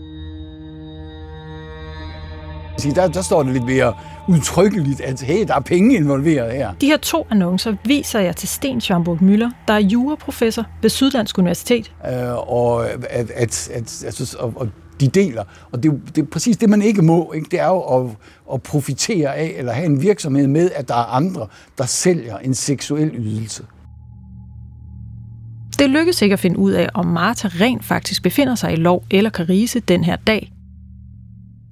Sige, 2.78 2.96
der, 2.96 3.08
der 3.08 3.22
står 3.22 3.44
det 3.44 3.54
lidt 3.54 3.66
mere 3.66 3.94
udtrykkeligt, 4.28 5.02
at 5.02 5.22
hey, 5.22 5.46
der 5.48 5.56
er 5.56 5.60
penge 5.60 5.96
involveret 5.96 6.52
her. 6.54 6.74
De 6.82 6.86
her 6.86 6.98
to 6.98 7.28
annoncer 7.30 7.76
viser 7.86 8.20
jeg 8.20 8.36
til 8.36 8.50
Sten 8.50 8.82
Schamburg 8.82 9.24
Møller, 9.24 9.52
der 9.68 9.74
er 9.74 9.80
juraprofessor 9.80 10.66
ved 10.82 10.90
Syddansk 10.90 11.38
Universitet. 11.38 11.92
Øh, 12.08 12.50
og, 12.54 12.90
at, 12.90 13.04
at, 13.10 13.70
at, 13.74 14.04
altså, 14.06 14.38
og, 14.40 14.54
og 14.56 14.70
de 15.00 15.08
deler. 15.08 15.44
Og 15.72 15.84
det, 15.84 15.92
er 15.92 15.96
det 16.16 16.22
er 16.22 16.26
præcis 16.26 16.58
det, 16.58 16.70
man 16.70 16.82
ikke 16.82 17.02
må. 17.02 17.34
Ikke? 17.34 17.48
Det 17.52 17.60
er 17.60 17.68
jo 17.68 17.82
at, 17.82 18.12
at 18.54 18.64
profitere 18.64 19.36
af, 19.36 19.54
eller 19.58 19.72
have 19.72 19.86
en 19.86 20.02
virksomhed 20.02 20.48
med, 20.48 20.72
at 20.76 20.88
der 20.88 20.96
er 20.96 21.16
andre, 21.16 21.48
der 21.78 21.86
sælger 21.86 22.38
en 22.38 22.54
seksuel 22.54 23.12
ydelse. 23.16 23.64
Det 25.80 25.90
lykkes 25.90 26.22
ikke 26.22 26.34
at 26.34 26.40
finde 26.40 26.60
ud 26.60 26.72
af, 26.72 26.90
om 26.94 27.06
Martha 27.06 27.48
rent 27.48 27.86
faktisk 27.86 28.24
befinder 28.24 28.56
sig 28.56 28.74
i 28.74 28.76
Lov 28.76 29.04
eller 29.12 29.30
Carise 29.30 29.80
den 29.80 30.04
her 30.04 30.16
dag. 30.16 30.52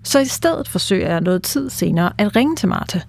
Så 0.05 0.19
i 0.19 0.25
stedet 0.25 0.67
forsøger 0.67 1.09
jeg 1.09 1.21
noget 1.21 1.43
tid 1.43 1.69
senere 1.69 2.11
at 2.17 2.35
ringe 2.35 2.55
til 2.55 2.69
Martha. 2.69 2.99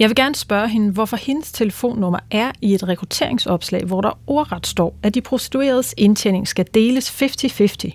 Jeg 0.00 0.08
vil 0.08 0.16
gerne 0.16 0.34
spørge 0.34 0.68
hende, 0.68 0.92
hvorfor 0.92 1.16
hendes 1.16 1.52
telefonnummer 1.52 2.18
er 2.30 2.52
i 2.60 2.74
et 2.74 2.88
rekrutteringsopslag, 2.88 3.84
hvor 3.84 4.00
der 4.00 4.18
ordret 4.26 4.66
står, 4.66 4.94
at 5.02 5.14
de 5.14 5.20
prostitueredes 5.20 5.94
indtjening 5.96 6.48
skal 6.48 6.66
deles 6.74 7.22
50-50. 7.22 7.90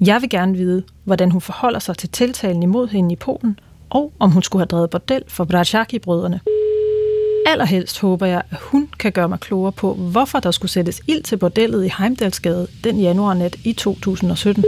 Jeg 0.00 0.20
vil 0.20 0.30
gerne 0.30 0.56
vide, 0.56 0.82
hvordan 1.04 1.30
hun 1.30 1.40
forholder 1.40 1.78
sig 1.78 1.96
til 1.98 2.08
tiltalen 2.08 2.62
imod 2.62 2.88
hende 2.88 3.12
i 3.12 3.16
Polen, 3.16 3.58
og 3.90 4.12
om 4.18 4.30
hun 4.30 4.42
skulle 4.42 4.60
have 4.60 4.66
drevet 4.66 4.90
bordel 4.90 5.22
for 5.28 5.44
Brachaki-brødrene. 5.44 6.40
Allerhelst 7.46 8.00
håber 8.00 8.26
jeg, 8.26 8.42
at 8.50 8.58
hun 8.60 8.88
kan 8.98 9.12
gøre 9.12 9.28
mig 9.28 9.40
klogere 9.40 9.72
på, 9.72 9.94
hvorfor 9.94 10.40
der 10.40 10.50
skulle 10.50 10.72
sættes 10.72 11.02
ild 11.08 11.22
til 11.22 11.36
bordellet 11.36 11.84
i 11.84 11.90
Heimdalsgade 11.98 12.66
den 12.84 13.00
januarnat 13.00 13.56
i 13.64 13.72
2017. 13.72 14.64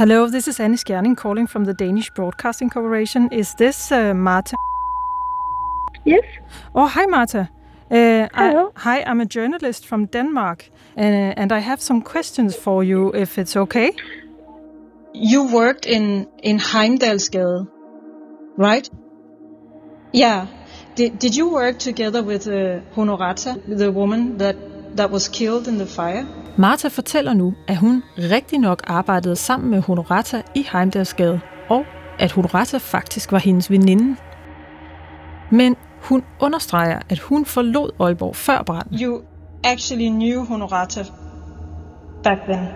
Hello, 0.00 0.30
this 0.30 0.48
is 0.48 0.58
Annie 0.58 0.78
Skjerning 0.78 1.14
calling 1.14 1.46
from 1.46 1.64
the 1.66 1.74
Danish 1.74 2.08
Broadcasting 2.14 2.70
Corporation. 2.70 3.28
Is 3.30 3.54
this 3.58 3.92
uh, 3.92 4.14
Marta? 4.14 4.56
Yes. 6.06 6.24
Oh, 6.74 6.86
hi, 6.86 7.04
Marta. 7.04 7.50
Uh, 7.90 8.26
Hello. 8.32 8.72
I, 8.76 8.80
hi, 8.80 9.02
I'm 9.02 9.20
a 9.20 9.26
journalist 9.26 9.84
from 9.84 10.06
Denmark, 10.06 10.70
uh, 10.96 11.00
and 11.00 11.52
I 11.52 11.58
have 11.58 11.82
some 11.82 12.00
questions 12.00 12.56
for 12.56 12.82
you, 12.82 13.12
if 13.12 13.36
it's 13.36 13.54
okay. 13.58 13.92
You 15.12 15.52
worked 15.52 15.84
in 15.84 16.26
in 16.42 16.58
Heimdalsgade, 16.58 17.68
right? 18.56 18.88
Yeah. 20.12 20.46
Did, 20.94 21.18
did 21.18 21.36
you 21.36 21.52
work 21.52 21.78
together 21.78 22.22
with 22.22 22.46
uh, 22.46 22.80
Honorata, 22.96 23.60
the 23.68 23.92
woman 23.92 24.38
that, 24.38 24.56
that 24.96 25.10
was 25.10 25.28
killed 25.28 25.68
in 25.68 25.76
the 25.76 25.86
fire? 25.86 26.26
Martha 26.56 26.88
fortæller 26.88 27.32
nu, 27.32 27.54
at 27.68 27.76
hun 27.76 28.02
rigtig 28.18 28.58
nok 28.58 28.82
arbejdede 28.86 29.36
sammen 29.36 29.70
med 29.70 29.82
Honorata 29.82 30.42
i 30.54 30.66
Heimdalsgade, 30.72 31.40
og 31.68 31.84
at 32.18 32.32
Honorata 32.32 32.76
faktisk 32.76 33.32
var 33.32 33.38
hendes 33.38 33.70
veninde. 33.70 34.16
Men 35.50 35.76
hun 36.02 36.24
understreger, 36.40 36.98
at 37.08 37.18
hun 37.18 37.44
forlod 37.44 37.90
Aalborg 38.00 38.36
før 38.36 38.62
branden. 38.62 39.00
You 39.00 39.20
actually 39.64 40.08
knew 40.08 40.44
Honorata 40.44 41.04
back 42.22 42.40
then. 42.48 42.66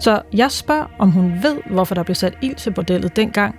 Så 0.00 0.22
jeg 0.32 0.50
spørger, 0.50 0.86
om 0.98 1.10
hun 1.10 1.32
ved, 1.42 1.56
hvorfor 1.70 1.94
der 1.94 2.02
blev 2.02 2.14
sat 2.14 2.34
ild 2.42 2.54
til 2.54 2.72
bordellet 2.72 3.16
dengang. 3.16 3.54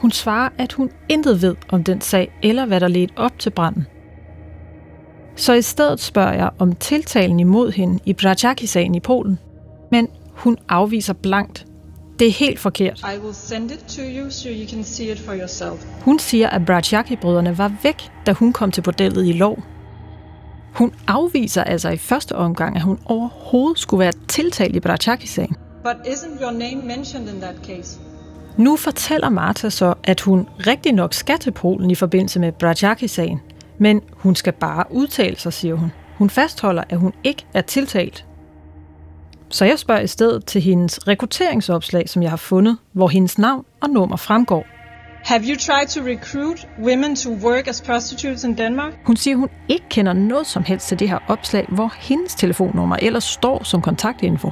Hun 0.00 0.10
svarer, 0.10 0.48
at 0.58 0.72
hun 0.72 0.90
intet 1.08 1.42
ved 1.42 1.56
om 1.72 1.84
den 1.84 2.00
sag, 2.00 2.38
eller 2.42 2.66
hvad 2.66 2.80
der 2.80 2.88
ledte 2.88 3.12
op 3.16 3.38
til 3.38 3.50
branden. 3.50 3.86
Så 5.38 5.52
i 5.52 5.62
stedet 5.62 6.00
spørger 6.00 6.32
jeg 6.32 6.50
om 6.58 6.74
tiltalen 6.74 7.40
imod 7.40 7.72
hende 7.72 7.98
i 8.04 8.12
Braciaki-sagen 8.12 8.94
i 8.94 9.00
Polen. 9.00 9.38
Men 9.90 10.08
hun 10.32 10.56
afviser 10.68 11.12
blankt. 11.12 11.66
Det 12.18 12.26
er 12.26 12.32
helt 12.32 12.58
forkert. 12.58 12.98
I 12.98 13.18
will 13.24 13.34
send 13.34 13.70
it 13.70 13.78
to 13.78 14.02
you, 14.02 14.30
so 14.30 14.48
you 14.48 14.68
can 14.68 14.84
see 14.84 15.12
it 15.12 15.18
for 15.18 15.34
yourself. 15.34 15.84
Hun 16.02 16.18
siger, 16.18 16.48
at 16.48 16.64
Braciaki-brødrene 16.66 17.58
var 17.58 17.72
væk, 17.82 18.10
da 18.26 18.32
hun 18.32 18.52
kom 18.52 18.72
til 18.72 18.82
bordellet 18.82 19.26
i 19.26 19.32
lov. 19.32 19.62
Hun 20.74 20.92
afviser 21.06 21.64
altså 21.64 21.88
i 21.88 21.96
første 21.96 22.34
omgang, 22.34 22.76
at 22.76 22.82
hun 22.82 22.98
overhovedet 23.04 23.78
skulle 23.78 23.98
være 23.98 24.12
tiltalt 24.28 24.76
i 24.76 24.80
Braciaki-sagen. 24.80 25.56
But 25.84 25.96
isn't 26.06 26.42
your 26.42 26.52
name 26.52 26.82
mentioned 26.96 27.28
in 27.28 27.40
that 27.40 27.56
case? 27.66 28.00
Nu 28.56 28.76
fortæller 28.76 29.28
Martha 29.28 29.70
så, 29.70 29.94
at 30.04 30.20
hun 30.20 30.46
rigtig 30.66 30.92
nok 30.92 31.14
skal 31.14 31.38
til 31.38 31.50
Polen 31.50 31.90
i 31.90 31.94
forbindelse 31.94 32.40
med 32.40 32.52
Braciaki-sagen, 32.52 33.40
men 33.78 34.02
hun 34.12 34.34
skal 34.34 34.52
bare 34.52 34.84
udtale 34.90 35.36
sig, 35.36 35.52
siger 35.52 35.74
hun. 35.74 35.92
Hun 36.18 36.30
fastholder, 36.30 36.82
at 36.88 36.98
hun 36.98 37.12
ikke 37.24 37.46
er 37.54 37.60
tiltalt. 37.60 38.24
Så 39.48 39.64
jeg 39.64 39.78
spørger 39.78 40.00
i 40.00 40.06
stedet 40.06 40.44
til 40.44 40.60
hendes 40.60 41.08
rekrutteringsopslag, 41.08 42.08
som 42.08 42.22
jeg 42.22 42.30
har 42.30 42.36
fundet, 42.36 42.78
hvor 42.92 43.08
hendes 43.08 43.38
navn 43.38 43.64
og 43.80 43.90
nummer 43.90 44.16
fremgår. 44.16 44.64
Have 45.24 45.42
you 45.42 45.56
tried 45.56 45.86
to 45.88 46.00
recruit 46.00 46.68
women 46.82 47.16
to 47.16 47.30
work 47.30 47.68
as 47.68 47.82
prostitutes 47.82 48.44
in 48.44 48.58
Denmark? 48.58 48.92
Hun 49.06 49.16
siger, 49.16 49.36
hun 49.36 49.48
ikke 49.68 49.84
kender 49.90 50.12
noget 50.12 50.46
som 50.46 50.64
helst 50.64 50.88
til 50.88 50.98
det 50.98 51.08
her 51.08 51.18
opslag, 51.28 51.66
hvor 51.68 51.92
hendes 51.98 52.34
telefonnummer 52.34 52.96
ellers 52.96 53.24
står 53.24 53.64
som 53.64 53.82
kontaktinfo. 53.82 54.50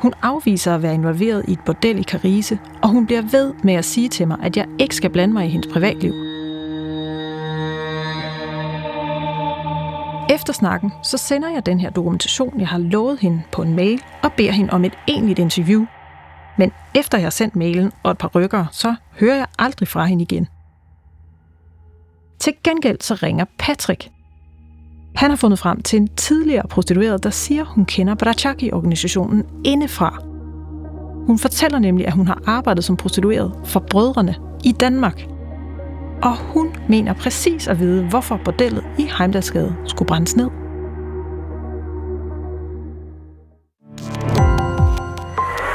Hun 0.00 0.14
afviser 0.22 0.74
at 0.74 0.82
være 0.82 0.94
involveret 0.94 1.44
i 1.48 1.52
et 1.52 1.60
bordel 1.66 1.98
i 1.98 2.02
Carise, 2.02 2.58
og 2.82 2.88
hun 2.88 3.06
bliver 3.06 3.22
ved 3.22 3.54
med 3.64 3.74
at 3.74 3.84
sige 3.84 4.08
til 4.08 4.28
mig, 4.28 4.36
at 4.42 4.56
jeg 4.56 4.66
ikke 4.78 4.94
skal 4.94 5.10
blande 5.10 5.34
mig 5.34 5.46
i 5.46 5.48
hendes 5.48 5.72
privatliv. 5.72 6.31
Efter 10.42 10.52
snakken, 10.52 10.92
så 11.02 11.18
sender 11.18 11.48
jeg 11.50 11.66
den 11.66 11.80
her 11.80 11.90
dokumentation, 11.90 12.60
jeg 12.60 12.68
har 12.68 12.78
lovet 12.78 13.18
hende 13.18 13.42
på 13.52 13.62
en 13.62 13.76
mail, 13.76 14.02
og 14.22 14.32
beder 14.32 14.52
hende 14.52 14.72
om 14.72 14.84
et 14.84 14.92
egentligt 15.08 15.38
interview. 15.38 15.86
Men 16.58 16.72
efter 16.94 17.18
jeg 17.18 17.24
har 17.24 17.30
sendt 17.30 17.56
mailen 17.56 17.92
og 18.02 18.10
et 18.10 18.18
par 18.18 18.28
rykker, 18.28 18.66
så 18.72 18.94
hører 19.20 19.36
jeg 19.36 19.46
aldrig 19.58 19.88
fra 19.88 20.04
hende 20.04 20.22
igen. 20.22 20.48
Til 22.38 22.52
gengæld 22.64 23.00
så 23.00 23.14
ringer 23.14 23.44
Patrick. 23.58 24.10
Han 25.14 25.30
har 25.30 25.36
fundet 25.36 25.58
frem 25.58 25.82
til 25.82 25.96
en 25.96 26.08
tidligere 26.08 26.68
prostitueret, 26.68 27.24
der 27.24 27.30
siger, 27.30 27.64
hun 27.64 27.84
kender 27.84 28.14
Brachaki-organisationen 28.14 29.44
indefra. 29.64 30.22
Hun 31.26 31.38
fortæller 31.38 31.78
nemlig, 31.78 32.06
at 32.06 32.12
hun 32.12 32.26
har 32.26 32.42
arbejdet 32.46 32.84
som 32.84 32.96
prostitueret 32.96 33.52
for 33.64 33.80
brødrene 33.80 34.34
i 34.64 34.72
Danmark. 34.72 35.26
Og 36.22 36.36
hun 36.36 36.76
mener 36.88 37.12
præcis 37.12 37.68
at 37.68 37.78
vide, 37.78 38.02
hvorfor 38.08 38.40
bordellet 38.44 38.84
i 38.98 39.10
Heimdalsgade 39.18 39.76
skulle 39.86 40.06
brændes 40.06 40.36
ned. 40.36 40.50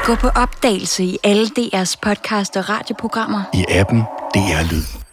Gå 0.04 0.14
på 0.14 0.28
opdagelse 0.28 1.04
i 1.04 1.18
alle 1.24 1.46
DR's 1.46 1.94
podcast 2.02 2.56
og 2.56 2.68
radioprogrammer. 2.68 3.42
I 3.54 3.64
appen 3.68 3.98
DR 4.34 4.72
Lyd. 4.72 5.07